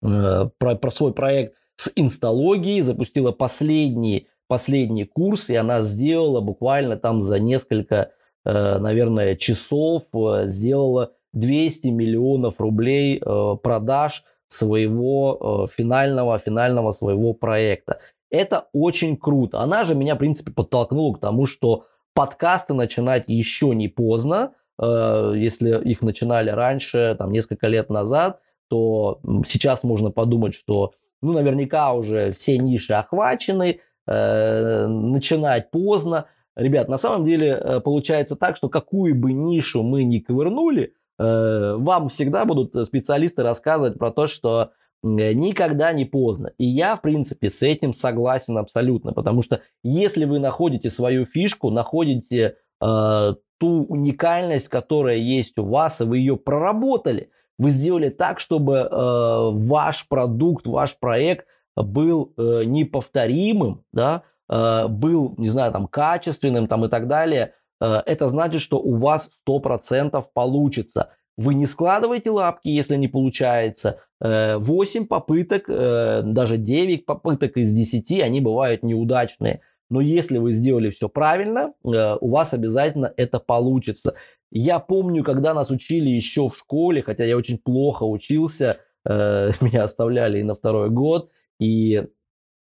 э, 0.02 0.50
про, 0.59 0.75
про 0.75 0.90
свой 0.90 1.12
проект 1.12 1.55
с 1.76 1.93
инсталогией, 1.95 2.81
запустила 2.81 3.31
последний, 3.31 4.26
последний 4.49 5.05
курс, 5.05 5.50
и 5.50 5.55
она 5.55 5.83
сделала 5.83 6.40
буквально 6.40 6.97
там 6.97 7.23
за 7.23 7.38
несколько 7.38 8.11
наверное, 8.45 9.37
часов 9.37 10.04
э, 10.14 10.47
сделала 10.47 11.12
200 11.33 11.88
миллионов 11.88 12.61
рублей 12.61 13.21
э, 13.21 13.57
продаж 13.62 14.25
своего 14.47 15.66
финального, 15.71 16.38
финального 16.38 16.92
своего 16.92 17.35
проекта. 17.35 18.00
Это 18.30 18.68
очень 18.73 19.18
круто. 19.18 19.61
Она 19.61 19.85
же 19.85 19.95
меня, 19.95 20.14
в 20.14 20.18
принципе, 20.18 20.52
подтолкнула 20.52 21.14
к 21.14 21.21
тому, 21.21 21.45
что 21.45 21.85
подкасты 22.14 22.73
начинать 22.73 23.25
еще 23.26 23.75
не 23.75 23.88
поздно. 23.88 24.52
Если 24.80 25.78
их 25.85 26.00
начинали 26.00 26.49
раньше, 26.49 27.14
там, 27.18 27.30
несколько 27.30 27.66
лет 27.66 27.90
назад, 27.90 28.40
то 28.71 29.21
сейчас 29.47 29.85
можно 29.85 30.11
подумать, 30.11 30.54
что 30.54 30.95
ну, 31.21 31.33
наверняка 31.33 31.92
уже 31.92 32.33
все 32.33 32.57
ниши 32.57 32.95
охвачены, 32.95 33.80
начинать 34.07 35.71
поздно. 35.71 36.25
Ребят, 36.58 36.88
на 36.88 36.96
самом 36.96 37.22
деле 37.22 37.50
э, 37.50 37.80
получается 37.80 38.34
так, 38.34 38.56
что 38.56 38.68
какую 38.68 39.14
бы 39.14 39.32
нишу 39.32 39.84
мы 39.84 40.02
ни 40.02 40.18
ковырнули, 40.18 40.92
э, 41.16 41.76
вам 41.78 42.08
всегда 42.08 42.44
будут 42.44 42.74
специалисты 42.84 43.44
рассказывать 43.44 43.96
про 43.96 44.10
то, 44.10 44.26
что 44.26 44.72
никогда 45.04 45.92
не 45.92 46.04
поздно. 46.04 46.50
И 46.58 46.66
я, 46.66 46.96
в 46.96 47.02
принципе, 47.02 47.48
с 47.48 47.62
этим 47.62 47.92
согласен 47.92 48.58
абсолютно, 48.58 49.12
потому 49.12 49.42
что 49.42 49.60
если 49.84 50.24
вы 50.24 50.40
находите 50.40 50.90
свою 50.90 51.24
фишку, 51.24 51.70
находите 51.70 52.56
э, 52.80 53.34
ту 53.58 53.84
уникальность, 53.84 54.66
которая 54.66 55.18
есть 55.18 55.56
у 55.60 55.64
вас, 55.64 56.00
и 56.00 56.04
вы 56.04 56.18
ее 56.18 56.36
проработали, 56.36 57.30
вы 57.56 57.70
сделали 57.70 58.08
так, 58.08 58.40
чтобы 58.40 58.78
э, 58.78 58.88
ваш 58.90 60.08
продукт, 60.08 60.66
ваш 60.66 60.98
проект 60.98 61.46
был 61.76 62.32
э, 62.36 62.64
неповторимым, 62.64 63.84
да, 63.92 64.24
Э, 64.24 64.38
был, 64.49 65.35
не 65.37 65.49
знаю, 65.49 65.73
там, 65.73 65.87
качественным 65.87 66.69
там, 66.69 66.85
и 66.85 66.88
так 66.88 67.07
далее, 67.07 67.55
э, 67.81 68.02
это 68.07 68.28
значит, 68.28 68.61
что 68.61 68.78
у 68.78 68.97
вас 68.97 69.31
100% 69.47 70.25
получится. 70.33 71.11
вы 71.37 71.55
не 71.55 71.67
складываете 71.67 72.31
лапки, 72.31 72.69
если 72.69 72.97
не 72.97 73.07
получается. 73.09 74.00
8 74.21 75.07
попыток, 75.07 75.67
даже 75.69 76.57
9 76.57 77.07
попыток 77.07 77.57
из 77.57 77.73
10, 77.73 78.23
они 78.23 78.40
бывают 78.40 78.83
неудачные. 78.83 79.61
Но 79.88 80.00
если 80.00 80.38
вы 80.38 80.50
сделали 80.50 80.90
все 80.90 81.09
правильно, 81.09 81.75
у 81.85 82.28
вас 82.28 82.55
обязательно 82.55 83.12
это 83.17 83.38
получится. 83.38 84.14
Я 84.50 84.81
помню, 84.81 85.23
когда 85.23 85.55
нас 85.55 85.71
учили 85.71 86.11
еще 86.11 86.49
в 86.49 86.57
школе, 86.57 87.02
хотя 87.02 87.25
я 87.25 87.37
очень 87.37 87.59
плохо 87.59 88.02
учился, 88.02 88.78
меня 89.05 89.85
оставляли 89.85 90.40
и 90.40 90.43
на 90.43 90.55
второй 90.55 90.90
год, 90.90 91.31
и 91.61 92.05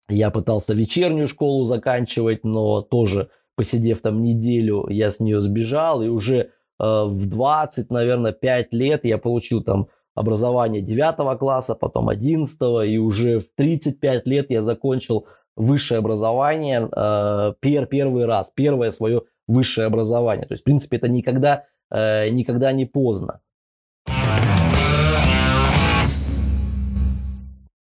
я 0.09 0.31
пытался 0.31 0.75
вечернюю 0.75 1.27
школу 1.27 1.65
заканчивать, 1.65 2.45
но 2.45 2.83
тоже 2.83 3.31
посидев 3.57 4.01
там 4.01 4.21
неделю, 4.21 4.87
я 4.89 5.11
с 5.11 5.21
нее 5.21 5.41
сбежал, 5.41 6.03
и 6.03 6.09
уже 6.09 6.37
э, 6.37 6.47
в 6.79 7.29
20, 7.29 7.91
наверное, 7.91 8.33
5 8.33 8.73
лет 8.73 9.05
я 9.05 9.19
получил 9.19 9.63
там 9.63 9.89
образование 10.15 10.83
9 10.83 11.39
класса, 11.39 11.75
потом 11.75 12.09
11, 12.09 12.59
и 12.87 12.99
уже 12.99 13.39
в 13.39 13.47
35 13.55 14.27
лет 14.27 14.51
я 14.51 14.63
закончил 14.63 15.27
высшее 15.57 15.99
образование 15.99 16.89
э, 16.91 17.55
пер, 17.61 17.87
первый 17.87 18.25
раз, 18.25 18.51
первое 18.55 18.91
свое 18.91 19.23
высшее 19.47 19.87
образование. 19.87 20.47
То 20.47 20.55
есть, 20.55 20.63
в 20.63 20.65
принципе, 20.65 20.97
это 20.97 21.09
никогда, 21.09 21.65
э, 21.91 22.29
никогда 22.31 22.73
не 22.73 22.87
поздно. 22.87 23.41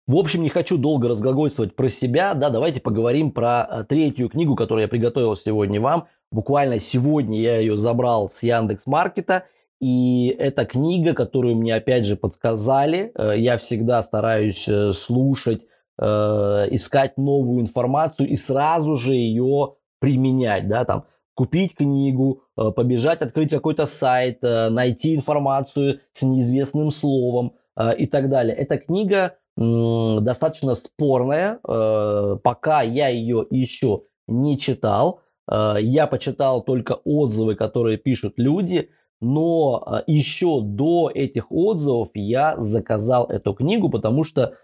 В 0.09 0.15
общем, 0.15 0.41
не 0.41 0.49
хочу 0.49 0.79
долго 0.79 1.07
разглагольствовать 1.07 1.75
про 1.75 1.87
себя, 1.87 2.33
да, 2.33 2.49
давайте 2.49 2.81
поговорим 2.81 3.31
про 3.31 3.67
э, 3.69 3.83
третью 3.87 4.27
книгу, 4.27 4.55
которую 4.55 4.81
я 4.81 4.87
приготовил 4.87 5.35
сегодня 5.35 5.79
вам. 5.79 6.07
Буквально 6.31 6.79
сегодня 6.79 7.39
я 7.39 7.59
ее 7.59 7.77
забрал 7.77 8.27
с 8.27 8.41
Яндекс 8.41 8.87
Маркета, 8.87 9.43
и 9.79 10.35
это 10.39 10.65
книга, 10.65 11.13
которую 11.13 11.57
мне 11.57 11.75
опять 11.75 12.07
же 12.07 12.15
подсказали. 12.15 13.11
Э, 13.13 13.37
я 13.37 13.59
всегда 13.59 14.01
стараюсь 14.01 14.67
э, 14.67 14.93
слушать, 14.93 15.67
искать 16.01 17.17
новую 17.17 17.59
информацию 17.59 18.29
и 18.29 18.35
сразу 18.35 18.95
же 18.95 19.13
ее 19.13 19.75
применять, 19.99 20.67
да, 20.69 20.85
там, 20.85 21.03
купить 21.35 21.75
книгу, 21.75 22.43
побежать, 22.55 23.21
открыть 23.21 23.49
какой-то 23.49 23.85
сайт, 23.85 24.41
найти 24.41 25.13
информацию 25.13 25.99
с 26.13 26.21
неизвестным 26.21 26.89
словом 26.89 27.51
и 27.97 28.07
так 28.07 28.29
далее. 28.29 28.55
Эта 28.55 28.77
книга 28.77 29.35
достаточно 29.57 30.73
спорная. 30.73 31.59
Э, 31.67 32.37
пока 32.41 32.81
я 32.81 33.09
ее 33.09 33.45
еще 33.49 34.03
не 34.27 34.57
читал. 34.57 35.21
Э, 35.51 35.75
я 35.79 36.07
почитал 36.07 36.63
только 36.63 36.93
отзывы, 37.03 37.55
которые 37.55 37.97
пишут 37.97 38.33
люди. 38.37 38.89
Но 39.21 39.83
э, 39.85 40.03
еще 40.07 40.61
до 40.61 41.11
этих 41.13 41.51
отзывов 41.51 42.09
я 42.13 42.55
заказал 42.57 43.25
эту 43.27 43.53
книгу, 43.53 43.89
потому 43.89 44.23
что 44.23 44.55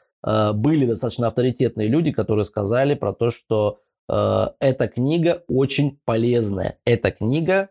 были 0.56 0.88
достаточно 0.88 1.28
авторитетные 1.28 1.88
люди, 1.88 2.12
которые 2.12 2.46
сказали 2.46 2.96
про 2.96 3.14
то, 3.14 3.30
что 3.30 3.78
эта 4.08 4.88
книга 4.88 5.44
очень 5.48 6.00
полезная. 6.04 6.80
Эта 6.84 7.12
книга 7.12 7.70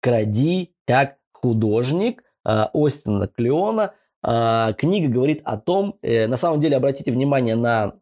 «Кради 0.00 0.74
как 0.86 1.18
художник» 1.32 2.24
Остина 2.44 3.28
Клеона– 3.28 3.92
книга 4.22 5.08
говорит 5.08 5.40
о 5.44 5.56
том, 5.56 5.96
э, 6.02 6.26
на 6.26 6.36
самом 6.36 6.60
деле 6.60 6.76
обратите 6.76 7.10
внимание 7.10 7.56
на 7.56 7.94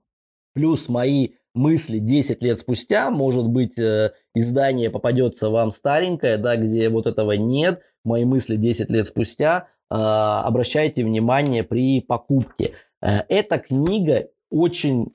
плюс 0.55 0.89
мои 0.89 1.31
мысли 1.55 1.99
10 1.99 2.43
лет 2.43 2.59
спустя, 2.59 3.11
может 3.11 3.49
быть, 3.49 3.79
э, 3.79 4.13
издание 4.35 4.91
попадется 4.91 5.51
вам 5.51 5.71
старенькое, 5.71 6.37
да, 6.37 6.57
где 6.57 6.89
вот 6.89 7.07
этого 7.07 7.33
нет, 7.33 7.83
мои 8.05 8.25
мысли 8.25 8.57
10 8.57 8.91
лет 8.91 9.07
спустя, 9.07 9.69
а, 9.91 10.43
обращайте 10.43 11.05
внимание 11.05 11.63
при 11.65 12.01
покупке. 12.01 12.75
Э, 13.01 13.21
эта 13.29 13.59
книга 13.59 14.29
очень, 14.51 15.13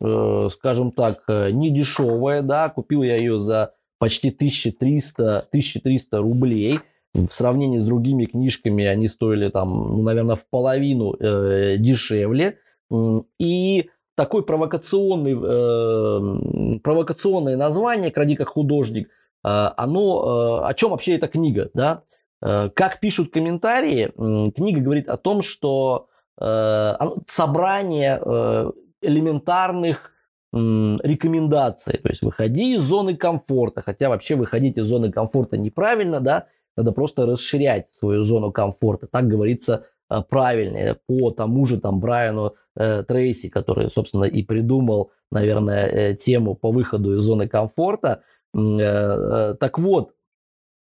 скажем 0.52 0.92
так, 0.92 1.24
недешевая, 1.28 2.44
да, 2.44 2.70
купил 2.70 3.02
я 3.02 3.16
ее 3.16 3.40
за 3.40 3.74
почти 3.98 4.30
1300, 4.30 5.48
1300 5.50 6.18
рублей– 6.20 6.80
в 7.14 7.30
сравнении 7.30 7.78
с 7.78 7.86
другими 7.86 8.26
книжками 8.26 8.86
они 8.86 9.08
стоили 9.08 9.50
там, 9.50 9.70
ну, 9.70 10.02
наверное, 10.02 10.36
в 10.36 10.48
половину 10.48 11.14
э, 11.14 11.78
дешевле. 11.78 12.58
И 13.40 13.90
такой 14.16 14.44
провокационный, 14.44 15.34
э, 15.34 16.80
провокационное 16.80 17.56
название 17.56 18.12
«Кради 18.12 18.36
как 18.36 18.50
художник», 18.50 19.08
э, 19.08 19.10
оно, 19.44 20.62
э, 20.64 20.68
о 20.68 20.74
чем 20.74 20.92
вообще 20.92 21.16
эта 21.16 21.28
книга, 21.28 21.70
да? 21.74 22.04
Э, 22.42 22.70
как 22.70 23.00
пишут 23.00 23.32
комментарии, 23.32 24.12
книга 24.52 24.82
говорит 24.82 25.08
о 25.08 25.18
том, 25.18 25.42
что 25.42 26.08
э, 26.40 26.94
собрание 27.26 28.20
э, 28.24 28.72
элементарных 29.02 30.10
рекомендаций, 30.56 31.98
то 31.98 32.10
есть 32.10 32.22
выходи 32.22 32.76
из 32.76 32.82
зоны 32.84 33.18
комфорта, 33.18 33.82
хотя 33.82 34.08
вообще 34.10 34.36
выходить 34.36 34.78
из 34.78 34.86
зоны 34.86 35.12
комфорта 35.12 35.58
неправильно, 35.58 36.20
да, 36.20 36.46
надо 36.76 36.92
просто 36.92 37.26
расширять 37.26 37.94
свою 37.94 38.24
зону 38.24 38.52
комфорта. 38.52 39.08
Так 39.08 39.28
говорится 39.28 39.86
э, 40.10 40.22
правильнее 40.28 40.98
по 41.08 41.32
тому 41.32 41.66
же 41.66 41.80
там 41.80 42.00
Брайану 42.00 42.56
э, 42.76 43.04
Трейси, 43.04 43.50
который, 43.50 43.90
собственно, 43.90 44.26
и 44.26 44.44
придумал, 44.44 45.12
наверное, 45.32 45.88
э, 45.88 46.16
тему 46.16 46.56
по 46.56 46.72
выходу 46.72 47.14
из 47.14 47.20
зоны 47.20 47.48
комфорта. 47.48 48.24
Э, 48.56 48.60
э, 48.60 49.56
так 49.60 49.80
вот, 49.80 50.14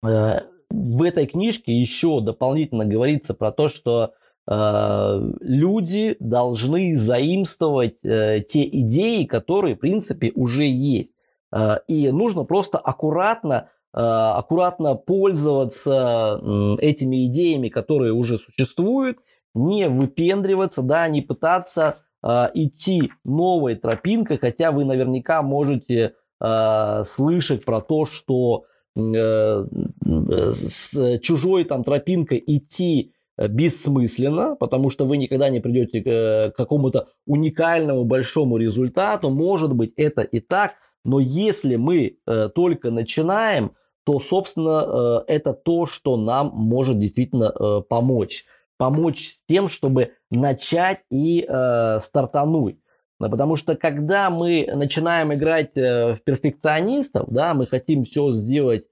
э, 0.05 0.41
в 0.71 1.03
этой 1.03 1.27
книжке 1.27 1.73
еще 1.73 2.21
дополнительно 2.21 2.85
говорится 2.85 3.35
про 3.35 3.51
то, 3.51 3.69
что 3.69 4.13
э, 4.47 5.33
люди 5.41 6.17
должны 6.21 6.95
заимствовать 6.97 8.05
э, 8.05 8.41
те 8.47 8.63
идеи, 8.65 9.25
которые, 9.25 9.75
в 9.75 9.81
принципе, 9.81 10.31
уже 10.35 10.65
есть. 10.65 11.15
Э, 11.53 11.79
и 11.89 12.11
нужно 12.11 12.45
просто 12.45 12.79
аккуратно 12.79 13.69
аккуратно 13.93 14.95
пользоваться 14.95 16.41
этими 16.81 17.27
идеями, 17.27 17.69
которые 17.69 18.13
уже 18.13 18.39
существуют, 18.39 19.19
не 19.55 19.89
выпендриваться, 19.89 20.83
да, 20.83 21.09
не 21.09 21.23
пытаться 21.23 21.97
э, 22.23 22.51
идти 22.55 23.11
новой 23.25 23.75
тропинкой, 23.75 24.39
хотя 24.39 24.71
вы 24.71 24.85
наверняка 24.85 25.43
можете 25.43 26.15
э, 26.41 27.03
слышать 27.05 27.65
про 27.65 27.81
то, 27.81 28.07
что 28.07 28.65
с 28.95 31.19
чужой 31.19 31.65
там 31.65 31.85
тропинкой 31.85 32.43
идти 32.47 33.13
бессмысленно, 33.39 34.57
потому 34.57 34.91
что 34.91 35.05
вы 35.05 35.17
никогда 35.17 35.49
не 35.49 35.61
придете 35.61 36.03
к 36.03 36.57
какому-то 36.57 37.09
уникальному 37.27 38.05
большому 38.05 38.57
результату. 38.57 39.31
Может 39.31 39.75
быть, 39.75 39.93
это 39.97 40.23
и 40.23 40.41
так, 40.41 40.75
но 41.05 41.21
если 41.21 41.77
мы 41.77 42.19
только 42.55 42.91
начинаем, 42.91 43.73
то, 44.05 44.19
собственно, 44.19 45.23
э, 45.29 45.35
это 45.35 45.53
то, 45.53 45.87
что 45.87 46.17
нам 46.17 46.51
может 46.55 46.99
действительно 46.99 47.53
э, 47.55 47.83
помочь. 47.89 48.45
Помочь 48.77 49.29
с 49.29 49.43
тем, 49.47 49.69
чтобы 49.69 50.13
начать 50.31 51.01
и 51.11 51.45
э, 51.47 51.99
стартануть. 52.01 52.79
Потому 53.19 53.57
что 53.57 53.77
когда 53.77 54.31
мы 54.31 54.67
начинаем 54.75 55.35
играть 55.35 55.77
в 55.77 56.21
перфекционистов, 56.25 57.29
да, 57.29 57.53
мы 57.53 57.67
хотим 57.67 58.05
все 58.05 58.33
сделать 58.33 58.89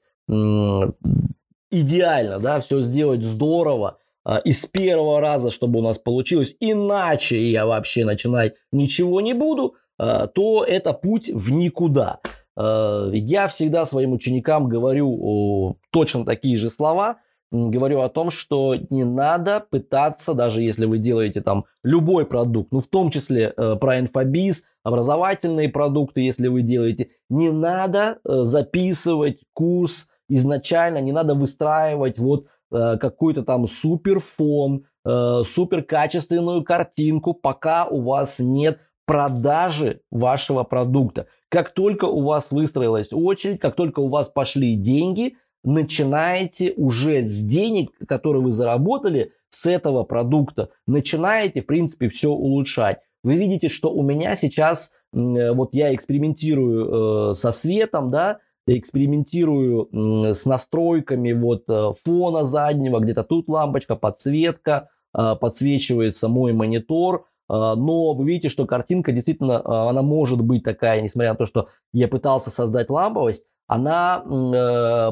идеально, 1.71 2.39
да, 2.39 2.61
все 2.61 2.83
сделать 2.83 3.23
здорово, 3.23 3.97
и 4.45 4.53
с 4.53 4.67
первого 4.67 5.23
раза, 5.23 5.51
чтобы 5.51 5.79
у 5.79 5.83
нас 5.83 5.97
получилось, 5.97 6.55
иначе 6.61 7.51
я 7.51 7.65
вообще 7.65 8.05
начинать 8.05 8.57
ничего 8.71 9.23
не 9.23 9.33
буду, 9.33 9.77
то 9.97 10.63
это 10.69 10.93
путь 10.93 11.31
в 11.31 11.51
никуда. 11.51 12.21
Э, 12.59 13.11
я 13.13 13.47
всегда 13.47 13.85
своим 13.85 14.13
ученикам 14.13 14.69
говорю 14.69 15.79
точно 15.91 16.25
такие 16.25 16.57
же 16.57 16.71
слова. 16.71 17.19
Говорю 17.51 18.03
о 18.03 18.11
том, 18.11 18.29
что 18.31 18.75
не 18.91 19.05
надо 19.05 19.65
пытаться, 19.71 20.35
даже 20.35 20.61
если 20.61 20.85
вы 20.85 20.99
делаете 20.99 21.41
там 21.41 21.65
любой 21.83 22.27
продукт, 22.27 22.73
ну 22.73 22.81
в 22.81 22.89
том 22.89 23.11
числе 23.11 23.55
э, 23.57 23.77
про 23.77 24.01
инфобиз, 24.01 24.65
образовательные 24.83 25.71
продукты, 25.71 26.21
если 26.21 26.49
вы 26.49 26.61
делаете, 26.61 27.09
не 27.31 27.51
надо 27.51 28.19
э, 28.23 28.43
записывать 28.43 29.41
курс 29.55 30.09
изначально, 30.29 31.01
не 31.01 31.13
надо 31.13 31.35
выстраивать 31.35 32.19
вот 32.19 32.47
какой-то 32.71 33.45
там 33.45 33.67
супер 33.67 34.21
фон, 34.21 34.85
супер 35.03 35.83
качественную 35.83 36.63
картинку, 36.63 37.33
пока 37.33 37.87
у 37.87 38.03
вас 38.03 38.41
нет 38.41 38.79
продажи 39.09 40.03
вашего 40.11 40.65
продукта. 40.65 41.27
Как 41.49 41.71
только 41.71 42.05
у 42.05 42.21
вас 42.21 42.53
выстроилась 42.53 43.09
очередь, 43.11 43.59
как 43.59 43.75
только 43.75 44.01
у 44.01 44.09
вас 44.09 44.29
пошли 44.29 44.77
деньги, 44.77 45.37
начинаете 45.65 46.75
уже 46.77 47.23
с 47.23 47.41
денег, 47.43 47.91
которые 48.07 48.43
вы 48.43 48.53
заработали, 48.53 49.33
с 49.49 49.65
этого 49.65 50.05
продукта, 50.05 50.69
начинаете, 50.87 51.63
в 51.63 51.67
принципе, 51.67 52.11
все 52.11 52.29
улучшать. 52.29 52.99
Вы 53.25 53.37
видите, 53.37 53.71
что 53.71 53.91
у 53.91 54.03
меня 54.03 54.37
сейчас, 54.37 54.93
вот 55.13 55.71
я 55.73 55.95
экспериментирую 55.95 57.31
э, 57.31 57.35
со 57.35 57.51
светом, 57.51 58.11
да, 58.11 58.41
экспериментирую 58.67 60.35
с 60.35 60.45
настройками 60.45 61.33
вот 61.33 61.65
э, 61.69 61.93
фона 62.05 62.45
заднего, 62.45 63.01
где-то 63.01 63.25
тут 63.25 63.49
лампочка, 63.49 63.97
подсветка, 63.97 64.91
э, 65.17 65.35
подсвечивается 65.41 66.29
мой 66.29 66.53
монитор, 66.53 67.25
э, 67.25 67.38
но 67.49 68.15
вы 68.15 68.27
видите, 68.27 68.49
что 68.49 68.67
картинка 68.67 69.13
действительно, 69.13 69.89
она 69.89 70.03
может 70.03 70.41
быть 70.43 70.63
такая, 70.65 71.01
несмотря 71.01 71.31
на 71.31 71.37
то, 71.37 71.47
что 71.47 71.69
я 71.93 72.09
пытался 72.09 72.51
создать 72.51 72.91
ламповость, 72.91 73.45
она 73.67 74.23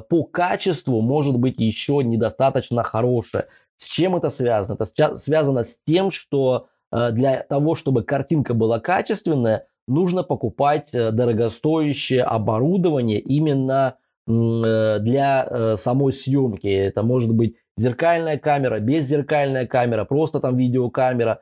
по 0.09 0.25
качеству 0.25 1.01
может 1.01 1.39
быть 1.39 1.59
еще 1.59 2.03
недостаточно 2.05 2.83
хорошая. 2.83 3.49
С 3.79 3.87
чем 3.87 4.17
это 4.17 4.31
связано? 4.31 4.79
Это 4.79 5.15
связано 5.15 5.63
с 5.63 5.79
тем, 5.79 6.11
что 6.11 6.69
для 6.91 7.43
того, 7.43 7.75
чтобы 7.75 8.03
картинка 8.03 8.55
была 8.55 8.81
качественная, 8.81 9.67
нужно 9.87 10.23
покупать 10.23 10.95
э, 10.95 11.11
дорогостоящее 11.11 12.23
оборудование 12.23 13.21
именно 13.21 13.97
э, 14.27 14.99
для 15.01 15.47
э, 15.49 15.77
самой 15.77 16.13
съемки. 16.13 16.67
Это 16.67 17.03
может 17.03 17.33
быть 17.33 17.57
зеркальная 17.77 18.39
камера, 18.39 18.81
беззеркальная 18.81 19.67
камера, 19.67 20.05
просто 20.05 20.41
там 20.41 20.57
видеокамера. 20.57 21.41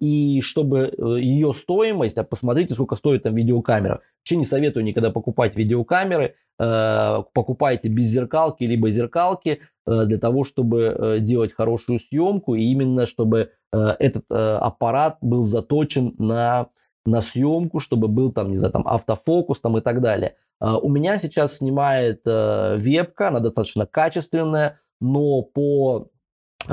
И 0.00 0.40
чтобы 0.42 0.92
ее 1.20 1.52
стоимость, 1.52 2.18
а 2.18 2.24
посмотрите, 2.24 2.74
сколько 2.74 2.96
стоит 2.96 3.22
там 3.22 3.34
видеокамера. 3.34 4.00
Вообще 4.20 4.36
не 4.36 4.44
советую 4.44 4.84
никогда 4.84 5.10
покупать 5.10 5.56
видеокамеры. 5.56 6.34
Покупайте 6.58 7.88
беззеркалки 7.88 8.64
либо 8.64 8.90
зеркалки 8.90 9.60
для 9.86 10.18
того, 10.18 10.42
чтобы 10.42 11.18
делать 11.20 11.52
хорошую 11.52 12.00
съемку. 12.00 12.56
И 12.56 12.64
именно 12.64 13.06
чтобы 13.06 13.52
этот 13.70 14.24
аппарат 14.28 15.18
был 15.20 15.44
заточен 15.44 16.14
на 16.18 16.68
на 17.08 17.20
съемку, 17.20 17.80
чтобы 17.80 18.08
был 18.08 18.32
там, 18.32 18.50
не 18.50 18.56
знаю, 18.56 18.72
там 18.72 18.86
автофокус 18.86 19.60
там 19.60 19.78
и 19.78 19.80
так 19.80 20.00
далее. 20.00 20.36
А, 20.60 20.78
у 20.78 20.88
меня 20.88 21.18
сейчас 21.18 21.56
снимает 21.56 22.22
э, 22.26 22.76
вебка, 22.76 23.28
она 23.28 23.40
достаточно 23.40 23.86
качественная, 23.86 24.80
но 25.00 25.42
по 25.42 26.08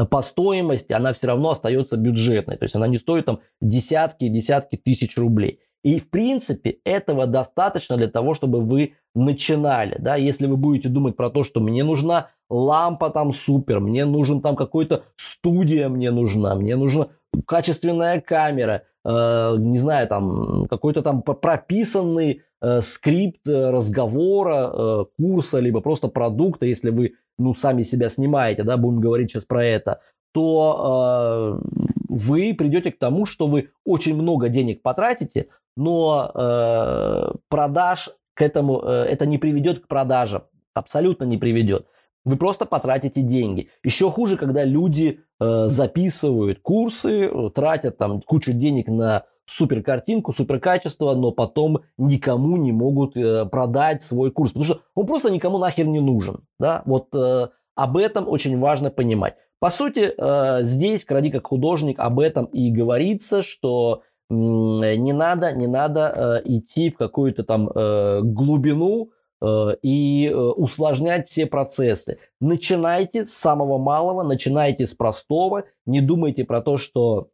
по 0.09 0.21
стоимости 0.21 0.93
она 0.93 1.13
все 1.13 1.27
равно 1.27 1.51
остается 1.51 1.97
бюджетной. 1.97 2.57
То 2.57 2.63
есть 2.63 2.75
она 2.75 2.87
не 2.87 2.97
стоит 2.97 3.25
там 3.25 3.39
десятки 3.61 4.27
десятки 4.27 4.75
тысяч 4.75 5.17
рублей. 5.17 5.59
И 5.83 5.99
в 5.99 6.09
принципе 6.09 6.79
этого 6.83 7.27
достаточно 7.27 7.95
для 7.95 8.07
того, 8.07 8.33
чтобы 8.33 8.59
вы 8.59 8.93
начинали. 9.13 9.95
Да? 9.99 10.15
Если 10.15 10.47
вы 10.47 10.57
будете 10.57 10.89
думать 10.89 11.15
про 11.15 11.29
то, 11.29 11.43
что 11.43 11.59
мне 11.59 11.83
нужна 11.83 12.29
лампа 12.49 13.11
там 13.11 13.31
супер, 13.31 13.79
мне 13.79 14.05
нужен 14.05 14.41
там 14.41 14.55
какой-то 14.55 15.03
студия 15.15 15.87
мне 15.87 16.09
нужна, 16.09 16.55
мне 16.55 16.75
нужна 16.75 17.07
качественная 17.45 18.19
камера, 18.19 18.83
э, 19.03 19.55
не 19.59 19.77
знаю, 19.77 20.07
там 20.07 20.65
какой-то 20.67 21.01
там 21.03 21.21
прописанный 21.21 22.41
э, 22.61 22.81
скрипт 22.81 23.47
э, 23.47 23.69
разговора, 23.69 24.71
э, 24.73 25.05
курса, 25.17 25.59
либо 25.59 25.81
просто 25.81 26.07
продукта, 26.07 26.65
если 26.65 26.89
вы, 26.89 27.13
ну, 27.37 27.53
сами 27.53 27.83
себя 27.83 28.09
снимаете, 28.09 28.63
да, 28.63 28.77
будем 28.77 28.99
говорить 28.99 29.31
сейчас 29.31 29.45
про 29.45 29.65
это, 29.65 30.01
то 30.33 31.59
э, 31.61 31.67
вы 32.09 32.53
придете 32.53 32.91
к 32.91 32.99
тому, 32.99 33.25
что 33.25 33.47
вы 33.47 33.71
очень 33.85 34.15
много 34.15 34.49
денег 34.49 34.81
потратите, 34.81 35.47
но 35.77 36.31
э, 36.33 37.35
продаж 37.49 38.09
к 38.33 38.41
этому, 38.41 38.81
э, 38.81 39.05
это 39.05 39.25
не 39.25 39.37
приведет 39.37 39.79
к 39.79 39.87
продажам, 39.87 40.43
абсолютно 40.73 41.23
не 41.23 41.37
приведет. 41.37 41.87
Вы 42.25 42.37
просто 42.37 42.65
потратите 42.65 43.21
деньги. 43.21 43.69
Еще 43.83 44.09
хуже, 44.11 44.35
когда 44.35 44.63
люди 44.63 45.19
э, 45.39 45.67
записывают 45.67 46.59
курсы, 46.59 47.27
э, 47.27 47.49
тратят 47.53 47.97
там 47.97 48.21
кучу 48.21 48.51
денег 48.51 48.87
на 48.87 49.25
супер 49.45 49.83
картинку, 49.83 50.33
супер 50.33 50.59
качество, 50.59 51.13
но 51.13 51.31
потом 51.31 51.81
никому 51.97 52.57
не 52.57 52.71
могут 52.71 53.15
э, 53.15 53.45
продать 53.45 54.01
свой 54.01 54.31
курс, 54.31 54.51
потому 54.51 54.65
что 54.65 54.81
он 54.95 55.05
просто 55.05 55.31
никому 55.31 55.57
нахер 55.57 55.87
не 55.87 55.99
нужен. 55.99 56.45
Да? 56.59 56.81
Вот 56.85 57.07
э, 57.13 57.47
об 57.75 57.97
этом 57.97 58.27
очень 58.27 58.57
важно 58.57 58.89
понимать. 58.89 59.35
По 59.59 59.69
сути, 59.69 60.13
э, 60.17 60.63
здесь 60.63 61.05
Кради 61.05 61.29
как 61.29 61.47
художник 61.47 61.99
об 61.99 62.19
этом 62.19 62.45
и 62.45 62.71
говорится, 62.71 63.41
что 63.41 64.01
не 64.29 65.13
надо, 65.13 65.51
не 65.53 65.67
надо 65.67 66.41
э, 66.45 66.49
идти 66.49 66.89
в 66.89 66.97
какую-то 66.97 67.43
там 67.43 67.69
э, 67.69 68.21
глубину, 68.23 69.11
Э, 69.41 69.75
и 69.81 70.27
э, 70.27 70.35
усложнять 70.35 71.29
все 71.29 71.45
процессы. 71.45 72.17
Начинайте 72.39 73.25
с 73.25 73.33
самого 73.33 73.77
малого, 73.77 74.23
начинайте 74.23 74.85
с 74.85 74.93
простого, 74.93 75.65
не 75.85 76.01
думайте 76.01 76.45
про 76.45 76.61
то, 76.61 76.77
что 76.77 77.29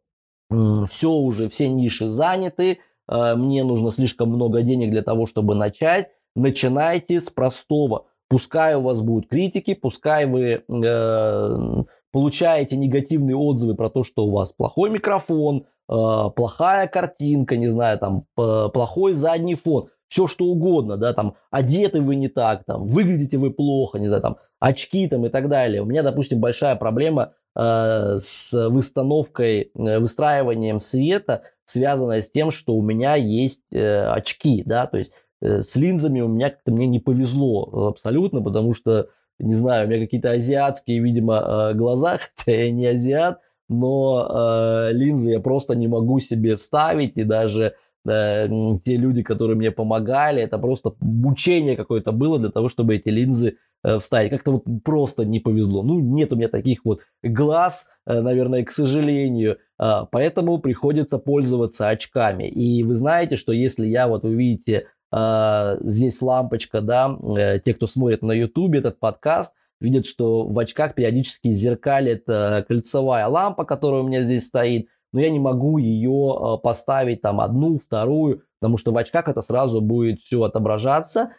все 0.88 1.10
уже, 1.10 1.48
все 1.48 1.68
ниши 1.68 2.08
заняты, 2.08 2.78
э, 3.08 3.34
мне 3.34 3.64
нужно 3.64 3.90
слишком 3.90 4.30
много 4.30 4.62
денег 4.62 4.90
для 4.90 5.02
того, 5.02 5.26
чтобы 5.26 5.54
начать. 5.54 6.10
Начинайте 6.34 7.20
с 7.20 7.30
простого. 7.30 8.06
Пускай 8.28 8.74
у 8.74 8.80
вас 8.80 9.02
будут 9.02 9.28
критики, 9.28 9.74
пускай 9.74 10.26
вы 10.26 10.64
э, 10.66 11.82
получаете 12.10 12.76
негативные 12.76 13.36
отзывы 13.36 13.74
про 13.74 13.90
то, 13.90 14.04
что 14.04 14.26
у 14.26 14.30
вас 14.30 14.52
плохой 14.52 14.90
микрофон, 14.90 15.66
э, 15.90 15.94
плохая 16.34 16.86
картинка, 16.88 17.56
не 17.56 17.68
знаю, 17.68 17.98
там 17.98 18.24
плохой 18.34 19.12
задний 19.12 19.54
фон 19.54 19.88
все 20.12 20.26
что 20.26 20.44
угодно, 20.44 20.98
да, 20.98 21.14
там, 21.14 21.36
одеты 21.50 22.02
вы 22.02 22.16
не 22.16 22.28
так, 22.28 22.64
там, 22.66 22.86
выглядите 22.86 23.38
вы 23.38 23.50
плохо, 23.50 23.98
не 23.98 24.08
знаю, 24.08 24.22
там, 24.22 24.36
очки 24.60 25.08
там 25.08 25.24
и 25.24 25.30
так 25.30 25.48
далее. 25.48 25.80
У 25.80 25.86
меня, 25.86 26.02
допустим, 26.02 26.38
большая 26.38 26.76
проблема 26.76 27.32
с 27.54 28.68
выстановкой, 28.68 29.70
э, 29.74 29.98
выстраиванием 29.98 30.78
света, 30.78 31.42
связанная 31.64 32.22
с 32.22 32.30
тем, 32.30 32.50
что 32.50 32.74
у 32.74 32.82
меня 32.82 33.14
есть 33.14 33.62
э, 33.72 34.06
очки, 34.06 34.62
да, 34.64 34.86
то 34.86 34.98
есть 34.98 35.12
э, 35.40 35.62
с 35.62 35.76
линзами 35.76 36.20
у 36.20 36.28
меня 36.28 36.50
как-то 36.50 36.72
мне 36.72 36.86
не 36.86 36.98
повезло 36.98 37.88
абсолютно, 37.88 38.42
потому 38.42 38.74
что, 38.74 39.08
не 39.38 39.54
знаю, 39.54 39.86
у 39.86 39.90
меня 39.90 40.00
какие-то 40.00 40.32
азиатские, 40.32 41.00
видимо, 41.00 41.70
э, 41.72 41.74
глаза, 41.74 42.18
хотя 42.36 42.52
я 42.52 42.70
не 42.70 42.86
азиат, 42.86 43.40
но 43.68 44.28
э, 44.30 44.92
линзы 44.92 45.32
я 45.32 45.40
просто 45.40 45.74
не 45.74 45.88
могу 45.88 46.20
себе 46.20 46.56
вставить, 46.56 47.16
и 47.16 47.24
даже 47.24 47.74
да, 48.04 48.48
те 48.84 48.96
люди, 48.96 49.22
которые 49.22 49.56
мне 49.56 49.70
помогали, 49.70 50.42
это 50.42 50.58
просто 50.58 50.94
мучение 51.00 51.76
какое-то 51.76 52.12
было 52.12 52.38
для 52.38 52.50
того, 52.50 52.68
чтобы 52.68 52.96
эти 52.96 53.08
линзы 53.08 53.48
э, 53.48 53.54
вставить. 54.00 54.30
Как-то 54.30 54.52
вот 54.52 54.64
просто 54.84 55.24
не 55.24 55.40
повезло. 55.40 55.82
Ну, 55.82 56.00
нет 56.00 56.32
у 56.32 56.36
меня 56.36 56.48
таких 56.48 56.84
вот 56.84 57.00
глаз, 57.22 57.86
э, 58.06 58.20
наверное, 58.20 58.64
к 58.64 58.70
сожалению. 58.70 59.58
Э, 59.78 60.06
поэтому 60.10 60.58
приходится 60.58 61.18
пользоваться 61.18 61.88
очками. 61.88 62.48
И 62.48 62.82
вы 62.82 62.94
знаете, 62.94 63.36
что 63.36 63.52
если 63.52 63.86
я, 63.86 64.08
вот 64.08 64.22
вы 64.22 64.34
видите, 64.34 64.86
э, 65.12 65.76
здесь 65.80 66.22
лампочка, 66.22 66.80
да, 66.80 67.16
э, 67.36 67.58
те, 67.60 67.74
кто 67.74 67.86
смотрит 67.86 68.22
на 68.22 68.32
YouTube 68.32 68.74
этот 68.74 68.98
подкаст, 68.98 69.52
видят, 69.80 70.06
что 70.06 70.46
в 70.46 70.58
очках 70.58 70.94
периодически 70.94 71.50
зеркалит 71.50 72.24
э, 72.28 72.64
кольцевая 72.68 73.26
лампа, 73.26 73.64
которая 73.64 74.02
у 74.02 74.06
меня 74.06 74.22
здесь 74.22 74.46
стоит 74.46 74.88
но 75.12 75.20
я 75.20 75.30
не 75.30 75.38
могу 75.38 75.78
ее 75.78 76.36
а, 76.36 76.56
поставить 76.56 77.22
там 77.22 77.40
одну, 77.40 77.76
вторую, 77.76 78.42
потому 78.60 78.78
что 78.78 78.92
в 78.92 78.96
очках 78.96 79.28
это 79.28 79.42
сразу 79.42 79.80
будет 79.80 80.20
все 80.20 80.42
отображаться, 80.42 81.20
а, 81.20 81.32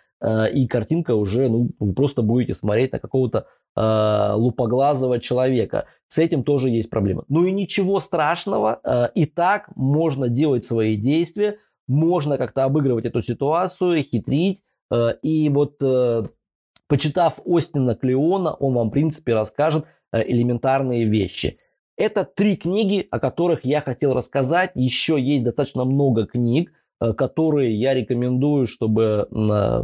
и 0.54 0.68
картинка 0.68 1.16
уже, 1.16 1.50
ну, 1.50 1.72
вы 1.80 1.94
просто 1.94 2.22
будете 2.22 2.54
смотреть 2.54 2.94
на 2.94 3.00
какого-то 3.00 3.48
э, 3.76 4.34
лупоглазого 4.36 5.20
человека. 5.20 5.86
С 6.08 6.18
этим 6.18 6.44
тоже 6.44 6.70
есть 6.70 6.90
проблема. 6.90 7.26
Ну 7.28 7.46
и 7.46 7.52
ничего 7.52 8.00
страшного, 8.00 8.80
э, 8.84 9.10
и 9.16 9.26
так 9.26 9.70
можно 9.76 10.30
делать 10.30 10.64
свои 10.64 10.96
действия, 10.96 11.58
можно 11.88 12.38
как-то 12.38 12.64
обыгрывать 12.64 13.06
эту 13.06 13.22
ситуацию, 13.22 14.04
хитрить, 14.04 14.64
э, 14.92 15.16
и 15.22 15.50
вот 15.50 15.76
э, 15.82 16.24
почитав 16.88 17.40
Остина 17.46 17.96
Клеона, 17.96 18.54
он 18.54 18.76
вам, 18.76 18.90
в 18.90 18.92
принципе, 18.92 19.34
расскажет 19.34 19.86
элементарные 20.12 21.06
вещи. 21.06 21.58
Это 21.98 22.24
три 22.24 22.56
книги, 22.56 23.08
о 23.12 23.20
которых 23.20 23.66
я 23.66 23.82
хотел 23.82 24.14
рассказать. 24.14 24.72
Еще 24.76 25.20
есть 25.20 25.44
достаточно 25.44 25.86
много 25.86 26.26
книг, 26.26 26.72
э, 26.72 26.74
которые 27.12 27.76
я 27.76 27.94
рекомендую, 27.94 28.68
чтобы 28.68 29.28
э, 29.30 29.84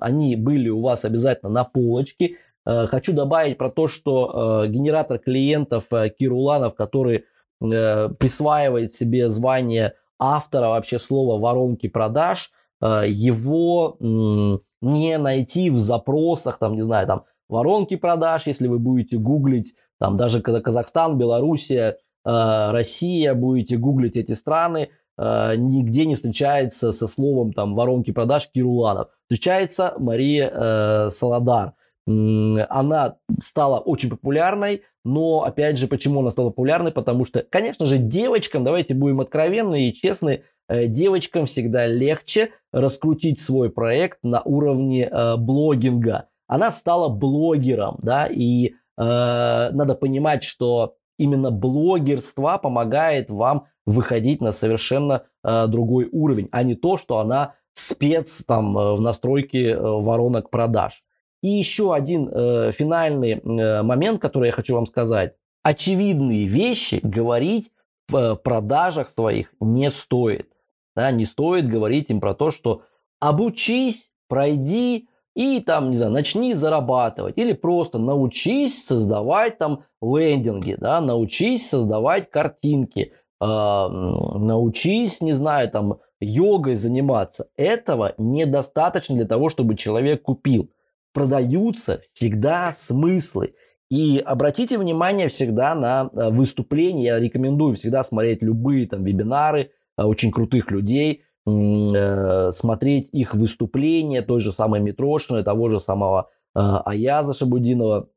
они 0.00 0.36
были 0.36 0.68
у 0.68 0.80
вас 0.80 1.04
обязательно 1.04 1.50
на 1.50 1.64
полочке. 1.64 2.36
Э, 2.64 2.86
хочу 2.86 3.12
добавить 3.12 3.58
про 3.58 3.70
то, 3.70 3.88
что 3.88 4.64
генератор 4.68 5.18
клиентов 5.18 5.88
Кируланов, 6.18 6.74
который 6.74 7.24
присваивает 7.58 8.94
себе 8.94 9.28
звание 9.28 9.94
автора 10.18 10.68
вообще 10.68 10.98
слова 10.98 11.38
воронки 11.38 11.88
продаж, 11.88 12.52
его 12.80 13.98
не 14.00 15.18
найти 15.18 15.68
в 15.68 15.78
запросах, 15.78 16.58
там, 16.58 16.74
не 16.74 16.80
знаю, 16.80 17.06
там, 17.06 17.24
воронки 17.50 17.96
продаж, 17.96 18.46
если 18.46 18.66
вы 18.66 18.78
будете 18.78 19.18
гуглить 19.18 19.74
там 20.00 20.16
даже 20.16 20.40
когда 20.40 20.60
Казахстан, 20.60 21.18
Белоруссия, 21.18 21.98
э, 22.24 22.70
Россия, 22.72 23.34
будете 23.34 23.76
гуглить 23.76 24.16
эти 24.16 24.32
страны, 24.32 24.88
э, 25.18 25.54
нигде 25.56 26.06
не 26.06 26.16
встречается 26.16 26.92
со 26.92 27.06
словом 27.06 27.52
там 27.52 27.74
воронки 27.74 28.10
продаж 28.10 28.48
Кируланов. 28.52 29.08
Встречается 29.24 29.94
Мария 29.98 30.50
э, 30.52 31.10
Саладар. 31.10 31.74
Она 32.06 33.16
стала 33.40 33.78
очень 33.78 34.10
популярной, 34.10 34.82
но 35.04 35.44
опять 35.44 35.78
же, 35.78 35.86
почему 35.86 36.20
она 36.20 36.30
стала 36.30 36.50
популярной? 36.50 36.92
Потому 36.92 37.24
что, 37.24 37.42
конечно 37.42 37.86
же, 37.86 37.98
девочкам, 37.98 38.64
давайте 38.64 38.94
будем 38.94 39.20
откровенны 39.20 39.88
и 39.88 39.94
честны, 39.94 40.42
э, 40.68 40.86
девочкам 40.86 41.46
всегда 41.46 41.86
легче 41.86 42.50
раскрутить 42.72 43.40
свой 43.40 43.70
проект 43.70 44.18
на 44.22 44.42
уровне 44.42 45.06
э, 45.06 45.36
блогинга. 45.36 46.28
Она 46.46 46.70
стала 46.70 47.08
блогером, 47.08 47.98
да, 48.02 48.26
и 48.26 48.66
э, 48.66 48.72
надо 48.96 49.94
понимать, 49.94 50.42
что 50.42 50.96
именно 51.16 51.50
блогерство 51.50 52.58
помогает 52.58 53.30
вам 53.30 53.66
выходить 53.86 54.40
на 54.40 54.52
совершенно 54.52 55.24
э, 55.42 55.66
другой 55.66 56.08
уровень, 56.10 56.48
а 56.52 56.62
не 56.62 56.74
то, 56.74 56.98
что 56.98 57.18
она 57.18 57.54
спец 57.74 58.44
там 58.44 58.76
э, 58.76 58.94
в 58.94 59.00
настройке 59.00 59.70
э, 59.70 59.80
воронок 59.80 60.50
продаж. 60.50 61.02
И 61.42 61.48
еще 61.48 61.94
один 61.94 62.28
э, 62.28 62.70
финальный 62.72 63.32
э, 63.32 63.82
момент, 63.82 64.20
который 64.20 64.46
я 64.46 64.52
хочу 64.52 64.74
вам 64.74 64.86
сказать. 64.86 65.34
Очевидные 65.62 66.46
вещи 66.46 67.00
говорить 67.02 67.70
в 68.08 68.36
продажах 68.36 69.10
своих 69.10 69.52
не 69.60 69.90
стоит. 69.90 70.50
Да, 70.96 71.10
не 71.10 71.24
стоит 71.24 71.68
говорить 71.68 72.10
им 72.10 72.20
про 72.20 72.34
то, 72.34 72.50
что 72.50 72.82
обучись, 73.20 74.10
пройди 74.28 75.08
и 75.34 75.60
там, 75.60 75.90
не 75.90 75.96
знаю, 75.96 76.12
начни 76.12 76.54
зарабатывать. 76.54 77.38
Или 77.38 77.52
просто 77.52 77.98
научись 77.98 78.84
создавать 78.84 79.58
там 79.58 79.84
лендинги, 80.02 80.76
да, 80.78 81.00
научись 81.00 81.68
создавать 81.68 82.30
картинки, 82.30 83.12
э, 83.12 83.19
научись, 83.40 85.20
не 85.22 85.32
знаю, 85.32 85.70
там 85.70 85.98
йогой 86.20 86.74
заниматься. 86.74 87.48
Этого 87.56 88.14
недостаточно 88.18 89.16
для 89.16 89.26
того, 89.26 89.48
чтобы 89.48 89.76
человек 89.76 90.22
купил. 90.22 90.70
Продаются 91.12 92.02
всегда 92.14 92.74
смыслы. 92.78 93.54
И 93.90 94.22
обратите 94.24 94.78
внимание 94.78 95.28
всегда 95.28 95.74
на 95.74 96.10
э, 96.12 96.30
выступления. 96.30 97.06
Я 97.06 97.18
рекомендую 97.18 97.74
всегда 97.74 98.04
смотреть 98.04 98.40
любые 98.40 98.86
там 98.86 99.02
вебинары 99.02 99.72
э, 99.98 100.04
очень 100.04 100.30
крутых 100.30 100.70
людей, 100.70 101.24
э, 101.44 102.50
смотреть 102.52 103.08
их 103.12 103.34
выступления, 103.34 104.22
той 104.22 104.40
же 104.40 104.52
самой 104.52 104.80
Митрошиной, 104.80 105.42
того 105.42 105.68
же 105.68 105.80
самого 105.80 106.30
Аяза 106.52 107.32
Шабудинова. 107.32 108.08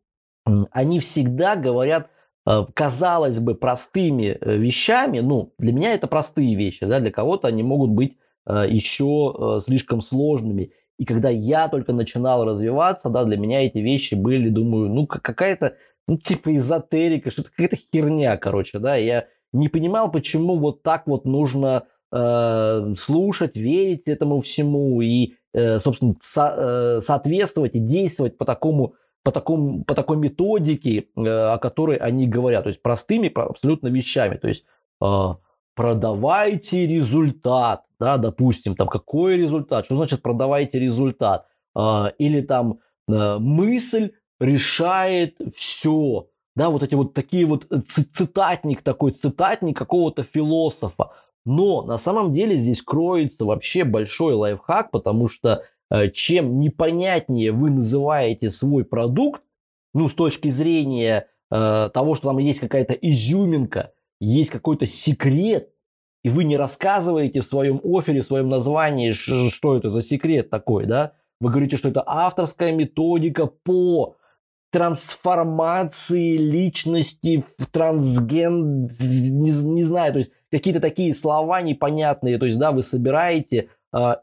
Они 0.71 0.99
всегда 0.99 1.55
говорят, 1.55 2.09
казалось 2.73 3.39
бы, 3.39 3.55
простыми 3.55 4.37
вещами. 4.41 5.19
Ну, 5.19 5.53
для 5.57 5.73
меня 5.73 5.93
это 5.93 6.07
простые 6.07 6.55
вещи, 6.55 6.85
да, 6.85 6.99
для 6.99 7.11
кого-то 7.11 7.47
они 7.47 7.63
могут 7.63 7.91
быть 7.91 8.17
еще 8.45 9.59
слишком 9.63 10.01
сложными. 10.01 10.71
И 10.97 11.05
когда 11.05 11.29
я 11.29 11.69
только 11.69 11.93
начинал 11.93 12.45
развиваться, 12.45 13.09
да, 13.09 13.23
для 13.23 13.37
меня 13.37 13.65
эти 13.65 13.79
вещи 13.79 14.15
были, 14.15 14.49
думаю, 14.49 14.89
ну, 14.89 15.07
какая-то, 15.07 15.75
ну, 16.07 16.17
типа 16.17 16.55
эзотерика, 16.55 17.31
что-то 17.31 17.49
какая-то 17.49 17.77
херня, 17.77 18.37
короче, 18.37 18.79
да. 18.79 18.95
Я 18.95 19.27
не 19.53 19.69
понимал, 19.69 20.11
почему 20.11 20.57
вот 20.57 20.83
так 20.83 21.07
вот 21.07 21.25
нужно 21.25 21.85
э, 22.11 22.93
слушать, 22.97 23.55
верить 23.55 24.07
этому 24.07 24.41
всему 24.41 25.01
и, 25.01 25.33
э, 25.53 25.79
собственно, 25.79 26.15
со, 26.21 26.53
э, 26.55 26.99
соответствовать 27.01 27.75
и 27.75 27.79
действовать 27.79 28.37
по 28.37 28.45
такому 28.45 28.95
по, 29.23 29.31
такому, 29.31 29.83
по 29.83 29.95
такой 29.95 30.17
методике, 30.17 31.07
э, 31.15 31.21
о 31.21 31.57
которой 31.57 31.97
они 31.97 32.27
говорят, 32.27 32.63
то 32.63 32.69
есть 32.69 32.81
простыми 32.81 33.31
абсолютно 33.33 33.87
вещами, 33.87 34.35
то 34.35 34.47
есть 34.47 34.65
э, 35.01 35.29
продавайте 35.75 36.85
результат, 36.87 37.83
да, 37.99 38.17
допустим, 38.17 38.75
там 38.75 38.87
какой 38.87 39.37
результат, 39.37 39.85
что 39.85 39.95
значит 39.95 40.21
продавайте 40.21 40.79
результат, 40.79 41.47
а, 41.75 42.13
или 42.17 42.41
там 42.41 42.79
а, 43.09 43.39
мысль 43.39 44.11
решает 44.39 45.37
все, 45.55 46.27
да, 46.55 46.69
вот 46.69 46.83
эти 46.83 46.95
вот 46.95 47.13
такие 47.13 47.45
вот 47.45 47.65
э, 47.71 47.79
цитатник 47.87 48.81
такой, 48.81 49.11
цитатник 49.11 49.77
какого-то 49.77 50.23
философа. 50.23 51.11
Но 51.45 51.81
на 51.83 51.97
самом 51.97 52.31
деле 52.31 52.55
здесь 52.55 52.81
кроется 52.81 53.45
вообще 53.45 53.83
большой 53.83 54.33
лайфхак, 54.33 54.91
потому 54.91 55.27
что 55.27 55.49
э, 55.49 55.63
чем 56.13 56.59
непонятнее 56.59 57.51
вы 57.51 57.69
называете 57.69 58.49
свой 58.49 58.83
продукт, 58.85 59.41
ну, 59.93 60.09
с 60.09 60.13
точки 60.13 60.49
зрения 60.49 61.27
э, 61.51 61.89
того, 61.93 62.15
что 62.15 62.29
там 62.29 62.39
есть 62.39 62.59
какая-то 62.59 62.93
изюминка, 62.93 63.93
есть 64.19 64.49
какой-то 64.49 64.85
секрет, 64.85 65.69
и 66.23 66.29
вы 66.29 66.45
не 66.45 66.57
рассказываете 66.57 67.41
в 67.41 67.45
своем 67.45 67.81
офере, 67.83 68.21
в 68.21 68.25
своем 68.25 68.49
названии, 68.49 69.11
что 69.11 69.77
это 69.77 69.89
за 69.89 70.01
секрет 70.01 70.49
такой, 70.49 70.85
да? 70.85 71.13
Вы 71.39 71.49
говорите, 71.49 71.77
что 71.77 71.89
это 71.89 72.03
авторская 72.05 72.71
методика 72.71 73.47
по 73.47 74.15
трансформации 74.71 76.35
личности 76.35 77.43
в 77.59 77.67
трансген, 77.67 78.87
не, 78.87 79.51
не 79.51 79.83
знаю, 79.83 80.13
то 80.13 80.17
есть 80.19 80.31
какие-то 80.49 80.79
такие 80.79 81.13
слова 81.13 81.61
непонятные, 81.61 82.39
то 82.39 82.45
есть, 82.47 82.57
да, 82.57 82.71
вы 82.71 82.81
собираете, 82.81 83.57
э, 83.57 83.65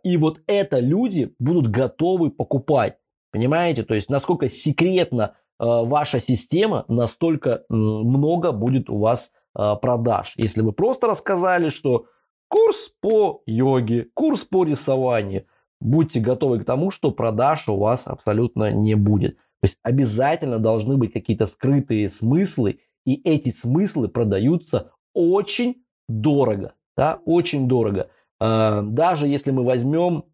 и 0.03 0.17
вот 0.17 0.41
это 0.47 0.81
люди 0.81 1.35
будут 1.39 1.71
готовы 1.71 2.31
покупать, 2.31 2.99
понимаете? 3.31 3.85
То 3.85 3.95
есть, 3.95 4.11
насколько 4.11 4.49
секретна 4.49 5.37
ваша 5.59 6.21
система, 6.21 6.85
настолько 6.89 7.65
много 7.69 8.53
будет 8.53 8.91
у 8.91 8.99
вас 8.99 9.33
а, 9.55 9.77
продаж. 9.77 10.35
Если 10.37 10.63
вы 10.63 10.73
просто 10.73 11.09
рассказали, 11.09 11.71
что 11.71 12.07
курс 12.49 12.93
по 13.01 13.43
йоге, 13.47 14.09
курс 14.15 14.45
по 14.45 14.65
рисованию, 14.65 15.47
будьте 15.81 16.21
готовы 16.21 16.61
к 16.61 16.65
тому, 16.65 16.91
что 16.91 17.11
продаж 17.11 17.69
у 17.69 17.77
вас 17.77 18.07
абсолютно 18.07 18.71
не 18.71 18.95
будет. 18.95 19.37
То 19.37 19.65
есть 19.65 19.79
обязательно 19.83 20.59
должны 20.59 20.97
быть 20.97 21.13
какие-то 21.13 21.47
скрытые 21.47 22.09
смыслы, 22.09 22.81
и 23.05 23.21
эти 23.29 23.51
смыслы 23.51 24.09
продаются 24.09 24.93
очень 25.15 25.85
дорого. 26.09 26.75
Да, 26.97 27.21
очень 27.25 27.67
дорого. 27.67 28.09
А, 28.41 28.83
даже 28.83 29.29
если 29.29 29.51
мы 29.51 29.65
возьмем 29.65 30.25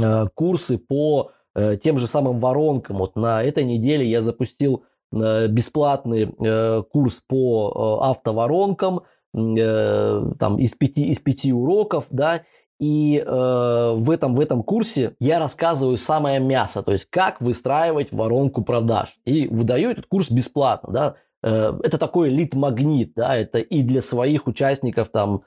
а, 0.00 0.26
курсы 0.34 0.78
по 0.78 1.32
э, 1.54 1.76
тем 1.82 1.98
же 1.98 2.06
самым 2.06 2.38
воронкам, 2.38 2.98
вот 2.98 3.16
на 3.16 3.42
этой 3.42 3.64
неделе 3.64 4.08
я 4.08 4.20
запустил 4.20 4.84
Э, 5.10 5.46
бесплатный 5.46 6.34
э, 6.38 6.82
курс 6.92 7.22
по 7.26 8.00
э, 8.02 8.10
автоворонкам, 8.10 9.02
там 9.30 10.58
из 10.58 10.74
пяти, 10.74 11.08
из 11.08 11.18
пяти 11.18 11.52
уроков, 11.52 12.06
да, 12.10 12.42
и 12.80 13.22
э, 13.24 13.94
в, 13.94 14.10
этом, 14.10 14.34
в 14.34 14.40
этом 14.40 14.62
курсе 14.62 15.14
я 15.20 15.38
рассказываю 15.38 15.98
самое 15.98 16.40
мясо, 16.40 16.82
то 16.82 16.92
есть 16.92 17.08
как 17.10 17.40
выстраивать 17.40 18.10
воронку 18.10 18.62
продаж. 18.62 19.18
И 19.26 19.46
выдаю 19.46 19.90
этот 19.90 20.06
курс 20.06 20.30
бесплатно. 20.30 20.92
Да. 20.92 21.14
Э, 21.42 21.78
это 21.82 21.98
такой 21.98 22.30
лид-магнит, 22.30 23.12
да, 23.14 23.36
это 23.36 23.58
и 23.58 23.82
для 23.82 24.00
своих 24.00 24.46
участников 24.46 25.10
там, 25.10 25.36
э, 25.36 25.40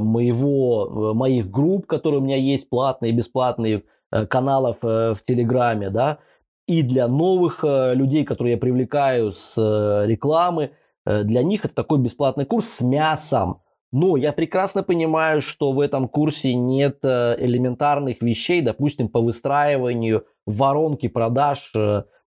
моего, 0.00 1.12
моих 1.14 1.50
групп, 1.50 1.86
которые 1.86 2.20
у 2.20 2.24
меня 2.24 2.36
есть, 2.36 2.68
платные 2.68 3.12
и 3.12 3.14
бесплатные, 3.14 3.84
э, 4.10 4.26
каналов 4.26 4.78
э, 4.82 5.14
в 5.14 5.22
Телеграме, 5.24 5.90
да, 5.90 6.18
и 6.66 6.82
для 6.82 7.08
новых 7.08 7.62
э, 7.62 7.94
людей, 7.94 8.24
которые 8.24 8.52
я 8.52 8.58
привлекаю 8.58 9.32
с 9.32 9.56
э, 9.58 10.06
рекламы, 10.06 10.70
э, 11.04 11.22
для 11.22 11.42
них 11.42 11.64
это 11.64 11.74
такой 11.74 11.98
бесплатный 11.98 12.46
курс 12.46 12.68
с 12.68 12.80
мясом. 12.80 13.60
Но 13.92 14.16
я 14.16 14.32
прекрасно 14.32 14.82
понимаю, 14.82 15.40
что 15.40 15.72
в 15.72 15.78
этом 15.78 16.08
курсе 16.08 16.54
нет 16.54 16.98
элементарных 17.04 18.22
вещей, 18.22 18.60
допустим, 18.60 19.08
по 19.08 19.20
выстраиванию 19.20 20.24
воронки 20.46 21.06
продаж 21.06 21.72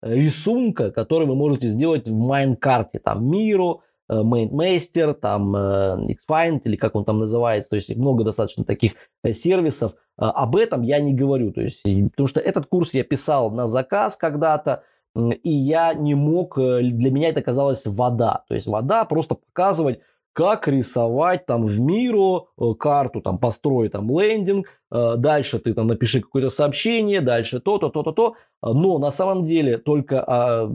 рисунка, 0.03 0.91
который 0.91 1.27
вы 1.27 1.35
можете 1.35 1.69
сделать 1.69 2.07
в 2.07 2.15
Майнкарте, 2.15 2.99
там 2.99 3.27
Миру, 3.27 3.81
MainMaster, 4.11 5.14
там 5.14 5.57
Xfind 5.57 6.61
или 6.64 6.77
как 6.77 6.95
он 6.95 7.05
там 7.05 7.19
называется, 7.19 7.71
то 7.71 7.77
есть 7.77 7.97
много 7.97 8.25
достаточно 8.25 8.64
таких 8.64 8.92
сервисов, 9.33 9.95
а, 10.19 10.31
об 10.31 10.57
этом 10.57 10.83
я 10.83 10.99
не 10.99 11.14
говорю. 11.14 11.53
То 11.53 11.61
есть, 11.61 11.83
потому 11.83 12.27
что 12.27 12.40
этот 12.40 12.66
курс 12.66 12.95
я 12.95 13.05
писал 13.05 13.51
на 13.51 13.66
заказ 13.66 14.16
когда-то, 14.16 14.83
и 15.14 15.51
я 15.51 15.95
не 15.95 16.14
мог, 16.14 16.59
э, 16.59 16.83
для 16.83 17.11
меня 17.11 17.29
это 17.31 17.42
казалось 17.42 17.87
вода. 17.87 18.45
То 18.49 18.55
есть 18.55 18.66
вода 18.66 19.05
просто 19.05 19.37
показывать, 19.37 20.01
как 20.33 20.69
рисовать 20.69 21.47
там 21.47 21.64
в 21.64 21.81
миру 21.81 22.51
э, 22.59 22.75
карту, 22.79 23.23
там 23.23 23.38
построй 23.38 23.88
там 23.88 24.11
лендинг, 24.11 24.66
э, 24.90 25.14
дальше 25.16 25.59
ты 25.59 25.73
там 25.73 25.87
напиши 25.87 26.21
какое-то 26.21 26.51
сообщение, 26.51 27.23
дальше 27.23 27.61
то-то, 27.61 27.88
то-то, 27.88 28.12
то. 28.12 28.35
Но 28.62 28.99
на 28.99 29.11
самом 29.11 29.42
деле 29.42 29.79
только 29.79 30.23
а, 30.27 30.71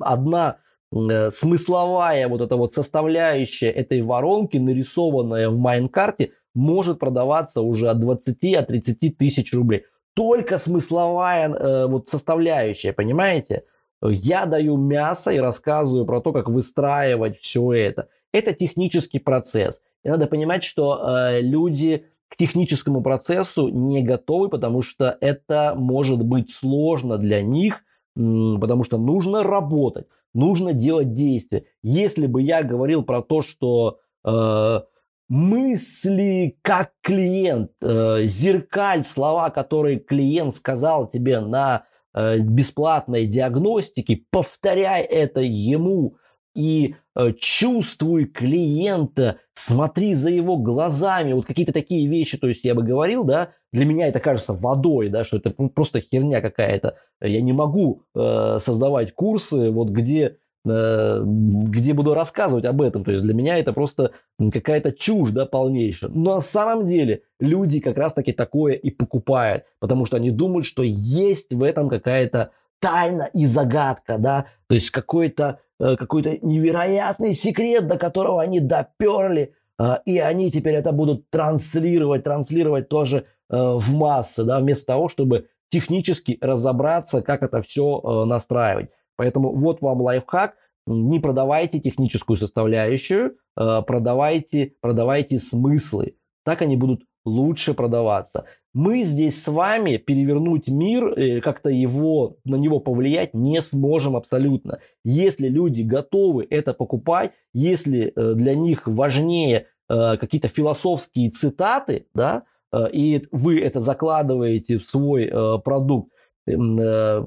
одна 0.00 0.58
смысловая 0.92 2.28
вот 2.28 2.40
эта 2.40 2.56
вот 2.56 2.72
составляющая 2.72 3.70
этой 3.70 4.02
воронки, 4.02 4.56
нарисованная 4.56 5.48
в 5.48 5.58
Майнкарте, 5.58 6.32
может 6.54 6.98
продаваться 6.98 7.62
уже 7.62 7.88
от 7.88 8.00
20, 8.00 8.54
от 8.54 8.66
30 8.66 9.16
тысяч 9.16 9.52
рублей. 9.52 9.84
Только 10.14 10.58
смысловая 10.58 11.48
э, 11.48 11.86
вот 11.86 12.08
составляющая, 12.08 12.92
понимаете? 12.92 13.64
Я 14.02 14.46
даю 14.46 14.76
мясо 14.76 15.30
и 15.30 15.38
рассказываю 15.38 16.06
про 16.06 16.20
то, 16.20 16.32
как 16.32 16.48
выстраивать 16.48 17.38
все 17.38 17.72
это. 17.72 18.08
Это 18.32 18.52
технический 18.52 19.18
процесс. 19.18 19.82
И 20.02 20.08
надо 20.08 20.26
понимать, 20.26 20.64
что 20.64 20.98
э, 20.98 21.40
люди 21.40 22.06
к 22.28 22.36
техническому 22.36 23.02
процессу 23.02 23.68
не 23.68 24.02
готовы, 24.02 24.48
потому 24.48 24.82
что 24.82 25.16
это 25.20 25.74
может 25.76 26.24
быть 26.24 26.50
сложно 26.50 27.18
для 27.18 27.42
них, 27.42 27.80
потому 28.14 28.84
что 28.84 28.98
нужно 28.98 29.42
работать, 29.42 30.06
нужно 30.34 30.72
делать 30.72 31.12
действия. 31.12 31.64
Если 31.82 32.26
бы 32.26 32.42
я 32.42 32.62
говорил 32.62 33.02
про 33.02 33.22
то, 33.22 33.42
что 33.42 33.98
э, 34.24 34.80
мысли 35.28 36.58
как 36.62 36.92
клиент, 37.02 37.70
э, 37.82 38.24
зеркаль 38.24 39.04
слова, 39.04 39.50
которые 39.50 39.98
клиент 39.98 40.54
сказал 40.54 41.06
тебе 41.06 41.40
на 41.40 41.84
э, 42.14 42.38
бесплатной 42.38 43.26
диагностике, 43.26 44.24
повторяй 44.30 45.02
это 45.02 45.40
ему 45.40 46.16
и 46.54 46.96
э, 47.14 47.32
чувствуй 47.38 48.26
клиента, 48.26 49.38
смотри 49.54 50.14
за 50.14 50.30
его 50.30 50.56
глазами, 50.56 51.32
вот 51.32 51.46
какие-то 51.46 51.72
такие 51.72 52.08
вещи, 52.08 52.38
то 52.38 52.48
есть 52.48 52.64
я 52.64 52.74
бы 52.74 52.82
говорил, 52.82 53.24
да, 53.24 53.50
для 53.72 53.84
меня 53.84 54.08
это 54.08 54.20
кажется 54.20 54.52
водой, 54.52 55.08
да, 55.08 55.24
что 55.24 55.36
это 55.36 55.50
просто 55.50 56.00
херня 56.00 56.40
какая-то. 56.40 56.96
Я 57.20 57.40
не 57.40 57.52
могу 57.52 58.02
э, 58.14 58.56
создавать 58.58 59.14
курсы, 59.14 59.70
вот 59.70 59.90
где 59.90 60.38
Э, 60.66 61.22
где 61.24 61.94
буду 61.94 62.12
рассказывать 62.12 62.66
об 62.66 62.82
этом. 62.82 63.02
То 63.02 63.12
есть 63.12 63.22
для 63.22 63.32
меня 63.32 63.58
это 63.58 63.72
просто 63.72 64.12
какая-то 64.52 64.92
чушь, 64.92 65.30
да, 65.30 65.46
полнейшая. 65.46 66.10
Но 66.10 66.34
на 66.34 66.40
самом 66.40 66.84
деле 66.84 67.22
люди 67.38 67.80
как 67.80 67.96
раз-таки 67.96 68.32
такое 68.32 68.74
и 68.74 68.90
покупают, 68.90 69.64
потому 69.78 70.04
что 70.04 70.18
они 70.18 70.30
думают, 70.30 70.66
что 70.66 70.82
есть 70.82 71.54
в 71.54 71.62
этом 71.62 71.88
какая-то 71.88 72.50
тайна 72.78 73.30
и 73.32 73.46
загадка, 73.46 74.18
да, 74.18 74.46
то 74.66 74.74
есть 74.74 74.90
какой-то 74.90 75.44
э, 75.44 75.69
какой-то 75.96 76.38
невероятный 76.42 77.32
секрет, 77.32 77.86
до 77.86 77.98
которого 77.98 78.42
они 78.42 78.60
доперли, 78.60 79.54
э, 79.78 79.96
и 80.04 80.18
они 80.18 80.50
теперь 80.50 80.74
это 80.74 80.92
будут 80.92 81.30
транслировать, 81.30 82.24
транслировать 82.24 82.88
тоже 82.88 83.26
в 83.52 83.96
массы, 83.96 84.44
да, 84.44 84.60
вместо 84.60 84.86
того, 84.86 85.08
чтобы 85.08 85.48
технически 85.70 86.38
разобраться, 86.40 87.20
как 87.20 87.42
это 87.42 87.62
все 87.62 88.24
настраивать. 88.24 88.90
Поэтому 89.20 89.54
вот 89.54 89.82
вам 89.82 90.00
лайфхак. 90.00 90.54
Не 90.86 91.20
продавайте 91.20 91.78
техническую 91.78 92.38
составляющую, 92.38 93.36
э, 93.54 93.82
продавайте, 93.86 94.72
продавайте 94.80 95.38
смыслы. 95.38 96.16
Так 96.42 96.62
они 96.62 96.74
будут 96.74 97.02
лучше 97.26 97.74
продаваться. 97.74 98.46
Мы 98.72 99.02
здесь 99.02 99.42
с 99.42 99.48
вами 99.48 99.96
перевернуть 99.96 100.68
мир, 100.68 101.18
э, 101.18 101.40
как-то 101.40 101.70
его, 101.70 102.36
на 102.44 102.56
него 102.56 102.80
повлиять 102.80 103.34
не 103.34 103.60
сможем 103.60 104.16
абсолютно. 104.16 104.80
Если 105.04 105.48
люди 105.48 105.82
готовы 105.82 106.46
это 106.48 106.72
покупать, 106.72 107.32
если 107.52 108.12
э, 108.14 108.34
для 108.34 108.54
них 108.54 108.86
важнее 108.86 109.66
какие-то 109.88 110.46
философские 110.46 111.30
цитаты, 111.30 112.06
да, 112.14 112.44
и 112.92 113.26
вы 113.32 113.58
это 113.58 113.80
закладываете 113.80 114.78
в 114.78 114.84
свой 114.84 115.28
продукт, 115.64 116.12
Э, 116.46 117.24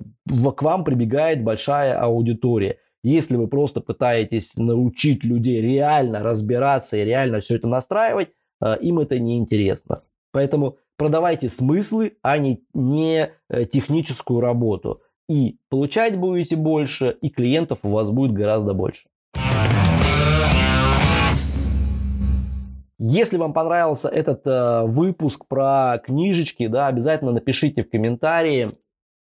к 0.55 0.61
вам 0.61 0.83
прибегает 0.83 1.43
большая 1.43 1.99
аудитория. 1.99 2.79
Если 3.03 3.35
вы 3.35 3.47
просто 3.47 3.81
пытаетесь 3.81 4.55
научить 4.55 5.23
людей 5.23 5.61
реально 5.61 6.23
разбираться 6.23 6.97
и 6.97 7.03
реально 7.03 7.41
все 7.41 7.55
это 7.55 7.67
настраивать, 7.67 8.29
э, 8.61 8.77
им 8.81 8.99
это 8.99 9.19
не 9.19 9.37
интересно. 9.37 10.03
Поэтому 10.31 10.77
продавайте 10.97 11.49
смыслы, 11.49 12.17
а 12.21 12.37
не, 12.37 12.63
не 12.73 13.31
э, 13.49 13.65
техническую 13.65 14.39
работу. 14.39 15.01
И 15.29 15.57
получать 15.69 16.17
будете 16.17 16.55
больше, 16.55 17.17
и 17.21 17.29
клиентов 17.29 17.79
у 17.83 17.89
вас 17.89 18.11
будет 18.11 18.33
гораздо 18.33 18.73
больше. 18.73 19.07
Если 22.99 23.37
вам 23.37 23.53
понравился 23.53 24.07
этот 24.07 24.47
э, 24.47 24.83
выпуск 24.85 25.45
про 25.47 26.01
книжечки, 26.05 26.67
да, 26.67 26.87
обязательно 26.87 27.31
напишите 27.31 27.83
в 27.83 27.89
комментарии, 27.89 28.69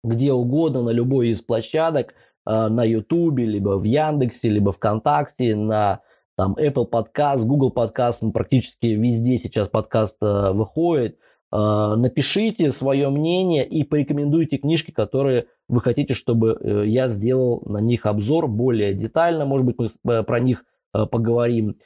где 0.04 0.32
угодно, 0.32 0.84
на 0.84 0.92
любой 0.92 1.30
из 1.30 1.42
площадок, 1.42 2.14
э, 2.48 2.68
на 2.68 2.84
YouTube, 2.84 3.40
либо 3.40 3.78
в 3.78 3.84
Яндексе, 3.84 4.50
либо 4.50 4.72
ВКонтакте, 4.72 5.56
на 5.56 6.02
там 6.38 6.54
Apple 6.54 6.90
Podcast, 6.90 7.46
Google 7.46 7.74
Podcast, 7.76 8.20
ну, 8.22 8.32
практически 8.32 8.88
везде 8.88 9.38
сейчас 9.38 9.68
подкаст 9.68 10.18
э, 10.22 10.52
выходит. 10.52 11.18
Э, 11.56 11.96
напишите 11.96 12.72
свое 12.72 13.10
мнение 13.10 13.66
и 13.66 13.84
порекомендуйте 13.84 14.58
книжки, 14.58 14.92
которые 14.92 15.46
вы 15.68 15.82
хотите, 15.82 16.14
чтобы 16.14 16.60
я 16.86 17.08
сделал 17.08 17.64
на 17.66 17.80
них 17.80 18.06
обзор 18.06 18.48
более 18.48 18.94
детально. 18.94 19.46
Может 19.46 19.66
быть, 19.66 19.78
мы 20.04 20.24
про 20.24 20.40
них 20.40 20.66
поговорим. 20.92 21.78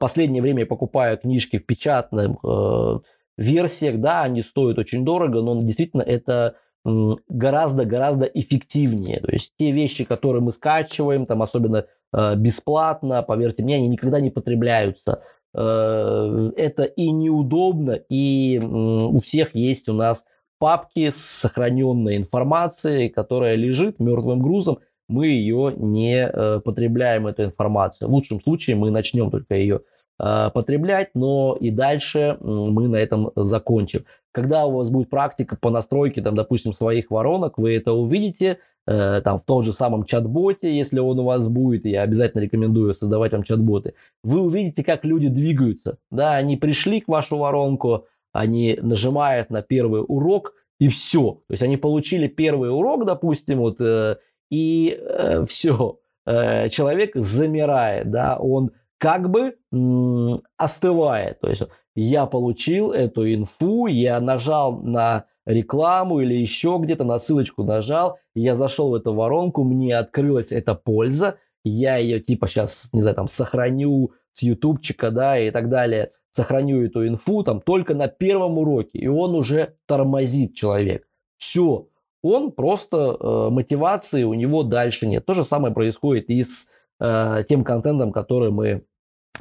Последнее 0.00 0.42
время 0.42 0.60
я 0.60 0.66
покупаю 0.66 1.18
книжки 1.18 1.58
в 1.58 1.64
печатных 1.64 2.36
версиях. 3.36 4.00
Да, 4.00 4.22
они 4.24 4.42
стоят 4.42 4.78
очень 4.78 5.04
дорого, 5.04 5.40
но 5.40 5.62
действительно 5.62 6.02
это 6.02 6.56
гораздо-гораздо 6.84 8.24
эффективнее. 8.26 9.20
То 9.20 9.30
есть 9.30 9.54
те 9.56 9.70
вещи, 9.70 10.04
которые 10.04 10.42
мы 10.42 10.52
скачиваем, 10.52 11.26
там 11.26 11.42
особенно 11.42 11.86
э, 12.12 12.34
бесплатно, 12.36 13.22
поверьте 13.22 13.62
мне, 13.62 13.76
они 13.76 13.88
никогда 13.88 14.20
не 14.20 14.30
потребляются. 14.30 15.22
Э, 15.54 16.50
это 16.56 16.84
и 16.84 17.10
неудобно, 17.10 17.92
и 18.08 18.58
у 18.58 19.18
всех 19.20 19.54
есть 19.54 19.88
у 19.88 19.92
нас 19.92 20.24
папки 20.58 21.10
с 21.10 21.18
сохраненной 21.18 22.16
информацией, 22.16 23.08
которая 23.08 23.54
лежит 23.54 24.00
мертвым 24.00 24.40
грузом, 24.40 24.78
мы 25.08 25.28
ее 25.28 25.72
не 25.76 26.26
э, 26.26 26.60
потребляем, 26.60 27.26
эту 27.26 27.44
информацию. 27.44 28.08
В 28.08 28.12
лучшем 28.12 28.40
случае 28.40 28.76
мы 28.76 28.90
начнем 28.90 29.30
только 29.30 29.54
ее 29.54 29.80
Э, 30.20 30.50
потреблять, 30.52 31.10
но 31.14 31.56
и 31.60 31.70
дальше 31.70 32.38
мы 32.40 32.88
на 32.88 32.96
этом 32.96 33.30
закончим. 33.36 34.04
Когда 34.32 34.66
у 34.66 34.72
вас 34.72 34.90
будет 34.90 35.10
практика 35.10 35.56
по 35.56 35.70
настройке, 35.70 36.22
там, 36.22 36.34
допустим, 36.34 36.72
своих 36.72 37.12
воронок, 37.12 37.56
вы 37.56 37.76
это 37.76 37.92
увидите, 37.92 38.58
там, 38.88 39.38
в 39.38 39.44
том 39.44 39.62
же 39.62 39.72
самом 39.74 40.04
чат-боте, 40.04 40.74
если 40.74 40.98
он 40.98 41.18
у 41.18 41.24
вас 41.24 41.46
будет, 41.46 41.84
я 41.84 42.02
обязательно 42.02 42.40
рекомендую 42.40 42.94
создавать 42.94 43.32
вам 43.32 43.42
чат-боты, 43.42 43.92
вы 44.24 44.40
увидите, 44.40 44.82
как 44.82 45.04
люди 45.04 45.28
двигаются. 45.28 45.98
Да, 46.10 46.36
они 46.36 46.56
пришли 46.56 47.00
к 47.02 47.08
вашу 47.08 47.36
воронку, 47.36 48.06
они 48.32 48.78
нажимают 48.80 49.50
на 49.50 49.62
первый 49.62 50.02
урок, 50.06 50.54
и 50.78 50.88
все. 50.88 51.42
То 51.48 51.52
есть 51.52 51.62
они 51.62 51.76
получили 51.76 52.28
первый 52.28 52.70
урок, 52.70 53.04
допустим, 53.04 53.58
вот, 53.58 53.80
э, 53.80 54.16
и 54.50 54.96
э, 54.98 55.44
все. 55.44 55.98
Э, 56.24 56.68
человек 56.68 57.12
замирает, 57.14 58.10
да, 58.10 58.36
он 58.36 58.70
как 58.98 59.30
бы 59.30 59.56
остывает. 60.56 61.40
То 61.40 61.48
есть 61.48 61.62
я 61.94 62.26
получил 62.26 62.92
эту 62.92 63.32
инфу, 63.32 63.86
я 63.86 64.20
нажал 64.20 64.80
на 64.80 65.24
рекламу 65.48 66.20
или 66.20 66.34
еще 66.34 66.78
где-то 66.80 67.04
на 67.04 67.18
ссылочку 67.18 67.64
нажал, 67.64 68.18
я 68.34 68.54
зашел 68.54 68.90
в 68.90 68.94
эту 68.94 69.14
воронку, 69.14 69.64
мне 69.64 69.96
открылась 69.96 70.52
эта 70.52 70.74
польза, 70.74 71.38
я 71.64 71.96
ее 71.96 72.20
типа 72.20 72.46
сейчас, 72.46 72.90
не 72.92 73.00
знаю, 73.00 73.16
там 73.16 73.28
сохраню 73.28 74.12
с 74.32 74.42
ютубчика, 74.42 75.10
да, 75.10 75.38
и 75.38 75.50
так 75.50 75.70
далее, 75.70 76.12
сохраню 76.30 76.84
эту 76.84 77.06
инфу 77.08 77.42
там 77.42 77.60
только 77.62 77.94
на 77.94 78.08
первом 78.08 78.58
уроке, 78.58 78.98
и 78.98 79.08
он 79.08 79.34
уже 79.34 79.74
тормозит 79.86 80.54
человек. 80.54 81.06
Все, 81.38 81.88
он 82.22 82.52
просто 82.52 83.16
э, 83.18 83.48
мотивации 83.50 84.24
у 84.24 84.34
него 84.34 84.62
дальше 84.62 85.06
нет. 85.06 85.24
То 85.24 85.34
же 85.34 85.44
самое 85.44 85.72
происходит 85.72 86.28
и 86.28 86.42
с 86.42 86.68
э, 87.00 87.42
тем 87.48 87.64
контентом, 87.64 88.12
который 88.12 88.50
мы 88.50 88.84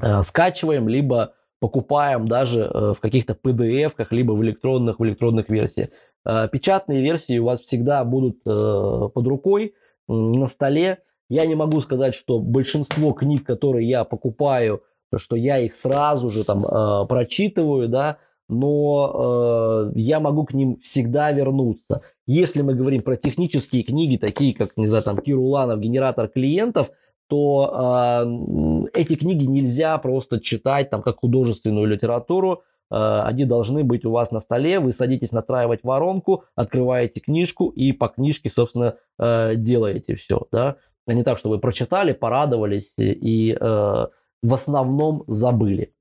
э, 0.02 0.24
скачиваем, 0.24 0.88
либо 0.88 1.34
покупаем 1.60 2.28
даже 2.28 2.62
э, 2.62 2.93
в 2.93 3.00
каких-то 3.00 3.34
PDF-ках, 3.34 4.12
либо 4.12 4.34
в 4.34 4.43
электронных, 4.43 5.00
в 5.00 5.06
электронных 5.06 5.50
версиях. 5.50 5.89
Э, 6.26 6.48
печатные 6.52 7.02
версии 7.02 7.38
у 7.39 7.46
вас 7.46 7.62
всегда 7.62 8.04
будут 8.04 8.38
э, 8.46 9.10
под 9.13 9.28
рукой, 9.28 9.74
на 10.08 10.48
столе. 10.48 11.00
Я 11.30 11.46
не 11.46 11.56
могу 11.56 11.82
сказать, 11.82 12.15
что 12.15 12.39
большинство 12.39 13.12
книг, 13.12 13.46
которые 13.46 13.89
я 13.89 14.06
покупаю, 14.06 14.84
что 15.17 15.36
я 15.36 15.58
их 15.58 15.76
сразу 15.76 16.30
же 16.30 16.46
там 16.46 16.63
прочитываю, 17.08 17.89
да, 17.89 18.17
но 18.48 19.91
я 19.93 20.22
могу 20.22 20.46
к 20.46 20.54
ним 20.54 20.78
всегда 20.78 21.34
вернуться. 21.34 22.04
Если 22.26 22.62
мы 22.62 22.74
говорим 22.74 23.02
про 23.02 23.17
технические 23.17 23.84
книги, 23.84 24.15
такие 24.15 24.54
как, 24.54 24.78
не 24.78 24.86
знаю, 24.86 25.04
там, 25.04 25.17
Кируланов, 25.17 25.82
генератор 25.82 26.30
клиентов– 26.30 26.89
то 27.28 28.88
э, 28.94 29.00
эти 29.00 29.16
книги 29.16 29.46
нельзя 29.46 29.98
просто 29.98 30.40
читать 30.40 30.90
там 30.90 31.02
как 31.02 31.20
художественную 31.20 31.86
литературу. 31.86 32.63
Э, 32.90 33.22
они 33.26 33.46
должны 33.46 33.84
быть 33.84 34.06
у 34.06 34.12
вас 34.12 34.32
на 34.32 34.40
столе. 34.40 34.80
Вы 34.80 34.92
садитесь 34.92 35.32
настраивать 35.32 35.84
воронку, 35.84 36.46
открываете 36.56 37.20
книжку 37.20 37.70
и 37.70 37.92
по 37.92 38.08
книжке, 38.08 38.50
собственно, 38.50 38.96
э, 39.20 39.56
делаете 39.56 40.16
все. 40.16 40.48
Да? 40.52 40.78
А 41.06 41.13
не 41.13 41.24
так, 41.24 41.38
что 41.38 41.50
вы 41.50 41.60
прочитали, 41.60 42.13
порадовались 42.13 42.94
и 42.98 43.58
э, 43.60 44.08
в 44.44 44.54
основном 44.54 45.24
забыли. 45.28 45.94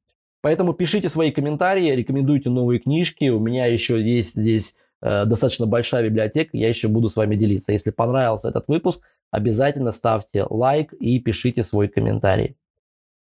Поэтому 0.42 0.74
пишите 0.74 1.08
свои 1.08 1.30
комментарии, 1.32 1.90
рекомендуйте 1.90 2.50
новые 2.50 2.78
книжки. 2.78 3.28
У 3.30 3.40
меня 3.40 3.66
еще 3.66 4.00
есть 4.00 4.36
здесь 4.36 4.76
э, 5.02 5.24
достаточно 5.24 5.66
большая 5.66 6.04
библиотека, 6.04 6.56
я 6.56 6.68
еще 6.68 6.88
буду 6.88 7.08
с 7.08 7.16
вами 7.16 7.36
делиться. 7.36 7.72
Если 7.72 7.90
понравился 7.90 8.50
этот 8.50 8.68
выпуск, 8.68 9.00
обязательно 9.30 9.92
ставьте 9.92 10.44
лайк 10.48 10.92
и 10.92 11.18
пишите 11.18 11.62
свой 11.62 11.88
комментарий. 11.88 12.56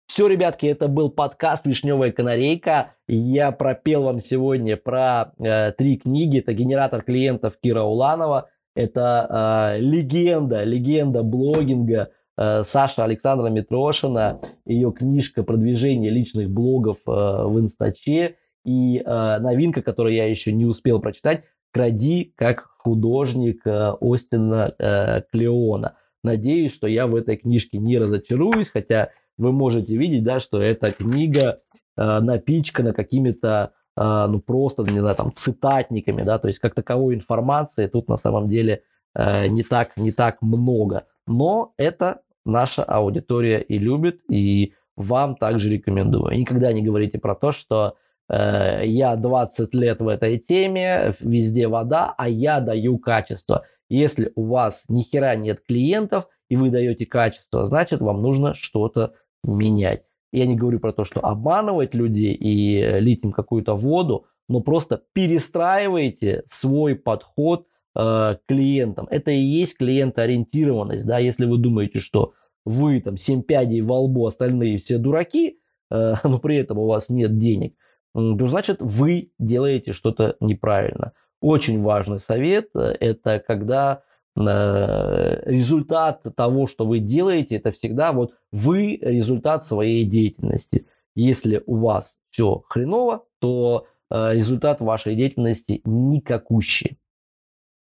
Все, 0.06 0.26
ребятки, 0.26 0.66
это 0.66 0.88
был 0.88 1.08
подкаст 1.08 1.66
«Вишневая 1.66 2.10
канарейка». 2.10 2.94
Я 3.06 3.52
пропел 3.52 4.02
вам 4.02 4.18
сегодня 4.18 4.76
про 4.76 5.32
э, 5.38 5.70
три 5.70 5.98
книги. 5.98 6.40
Это 6.40 6.52
«Генератор 6.52 7.02
клиентов» 7.04 7.56
Кира 7.62 7.82
Уланова. 7.82 8.48
Это 8.74 9.76
э, 9.76 9.80
легенда, 9.80 10.64
легенда 10.64 11.22
блогинга, 11.22 12.10
э, 12.36 12.64
Саша 12.64 13.04
Александра 13.04 13.50
Митрошина, 13.50 14.40
ее 14.64 14.90
книжка 14.92 15.44
«Продвижение 15.44 16.10
личных 16.10 16.50
блогов 16.50 16.98
э, 17.06 17.10
в 17.10 17.60
Инстаче» 17.60 18.34
и 18.64 18.98
э, 18.98 19.38
новинка, 19.38 19.80
которую 19.80 20.16
я 20.16 20.28
еще 20.28 20.52
не 20.52 20.66
успел 20.66 21.00
прочитать, 21.00 21.44
«Кради 21.72 22.32
как 22.36 22.68
художник 22.78 23.66
э, 23.66 23.92
Остина 24.00 24.74
э, 24.78 25.22
Клеона». 25.32 25.96
Надеюсь, 26.22 26.74
что 26.74 26.86
я 26.86 27.06
в 27.06 27.14
этой 27.14 27.36
книжке 27.36 27.78
не 27.78 27.98
разочаруюсь, 27.98 28.70
хотя 28.70 29.10
вы 29.38 29.52
можете 29.52 29.96
видеть, 29.96 30.22
да, 30.22 30.38
что 30.40 30.60
эта 30.60 30.90
книга 30.92 31.60
э, 31.96 32.20
напичкана 32.20 32.92
какими-то 32.92 33.72
ну 33.96 34.40
просто, 34.40 34.82
не 34.84 35.00
знаю, 35.00 35.14
там 35.14 35.30
цитатниками, 35.34 36.22
да, 36.22 36.38
то 36.38 36.46
есть 36.46 36.58
как 36.58 36.74
таковой 36.74 37.16
информации 37.16 37.86
тут 37.86 38.08
на 38.08 38.16
самом 38.16 38.48
деле 38.48 38.82
не 39.14 39.62
так, 39.62 39.94
не 39.98 40.10
так 40.10 40.40
много. 40.40 41.06
Но 41.26 41.74
это 41.76 42.22
наша 42.46 42.82
аудитория 42.82 43.60
и 43.60 43.78
любит, 43.78 44.20
и 44.30 44.72
вам 44.96 45.36
также 45.36 45.70
рекомендую. 45.70 46.36
Никогда 46.38 46.72
не 46.72 46.82
говорите 46.82 47.18
про 47.18 47.34
то, 47.34 47.52
что 47.52 47.96
я 48.32 49.16
20 49.16 49.74
лет 49.74 50.00
в 50.00 50.06
этой 50.06 50.38
теме, 50.38 51.14
везде 51.20 51.66
вода, 51.66 52.14
а 52.16 52.28
я 52.28 52.60
даю 52.60 52.98
качество. 52.98 53.64
Если 53.88 54.30
у 54.36 54.44
вас 54.44 54.84
ни 54.88 55.02
хера 55.02 55.34
нет 55.34 55.62
клиентов, 55.66 56.28
и 56.48 56.56
вы 56.56 56.70
даете 56.70 57.06
качество, 57.06 57.66
значит, 57.66 58.00
вам 58.00 58.22
нужно 58.22 58.54
что-то 58.54 59.14
менять. 59.44 60.02
Я 60.32 60.46
не 60.46 60.56
говорю 60.56 60.78
про 60.78 60.92
то, 60.92 61.04
что 61.04 61.24
обманывать 61.24 61.94
людей 61.94 62.34
и 62.34 62.78
э, 62.78 63.00
лить 63.00 63.24
им 63.24 63.32
какую-то 63.32 63.74
воду, 63.74 64.26
но 64.48 64.60
просто 64.60 65.02
перестраивайте 65.12 66.42
свой 66.46 66.94
подход 66.94 67.66
э, 67.96 68.00
к 68.00 68.40
клиентам. 68.46 69.08
Это 69.10 69.30
и 69.32 69.40
есть 69.40 69.76
клиентоориентированность. 69.78 71.06
Да? 71.06 71.18
Если 71.18 71.46
вы 71.46 71.58
думаете, 71.58 71.98
что 71.98 72.32
вы 72.64 73.00
там 73.00 73.16
7 73.16 73.42
пядей 73.42 73.80
во 73.80 74.00
лбу, 74.00 74.26
остальные 74.26 74.78
все 74.78 74.98
дураки, 74.98 75.58
э, 75.90 76.14
но 76.24 76.38
при 76.38 76.56
этом 76.56 76.78
у 76.78 76.86
вас 76.86 77.08
нет 77.08 77.36
денег, 77.36 77.74
то 78.14 78.46
значит 78.46 78.78
вы 78.80 79.32
делаете 79.38 79.92
что-то 79.92 80.36
неправильно. 80.40 81.12
Очень 81.40 81.82
важный 81.82 82.18
совет 82.18 82.68
э,– 82.74 82.80
это 83.00 83.42
когда 83.46 84.02
э, 84.36 85.42
результат 85.50 86.22
того, 86.36 86.66
что 86.66 86.86
вы 86.86 86.98
делаете, 86.98 87.56
это 87.56 87.70
всегда 87.72 88.12
вот 88.12 88.34
вы 88.52 88.98
результат 89.00 89.64
своей 89.64 90.04
деятельности. 90.04 90.86
Если 91.14 91.62
у 91.66 91.76
вас 91.76 92.18
все 92.30 92.62
хреново, 92.68 93.24
то 93.40 93.86
э, 94.10 94.34
результат 94.34 94.80
вашей 94.80 95.16
деятельности 95.16 95.80
никакущий. 95.84 96.98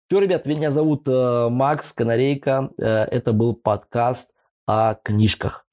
Все, 0.07 0.19
ребят, 0.19 0.45
меня 0.45 0.71
зовут 0.71 1.07
Макс 1.07 1.93
Канарейка. 1.93 2.71
Это 2.77 3.31
был 3.31 3.53
подкаст 3.53 4.31
о 4.65 4.95
книжках. 4.95 5.67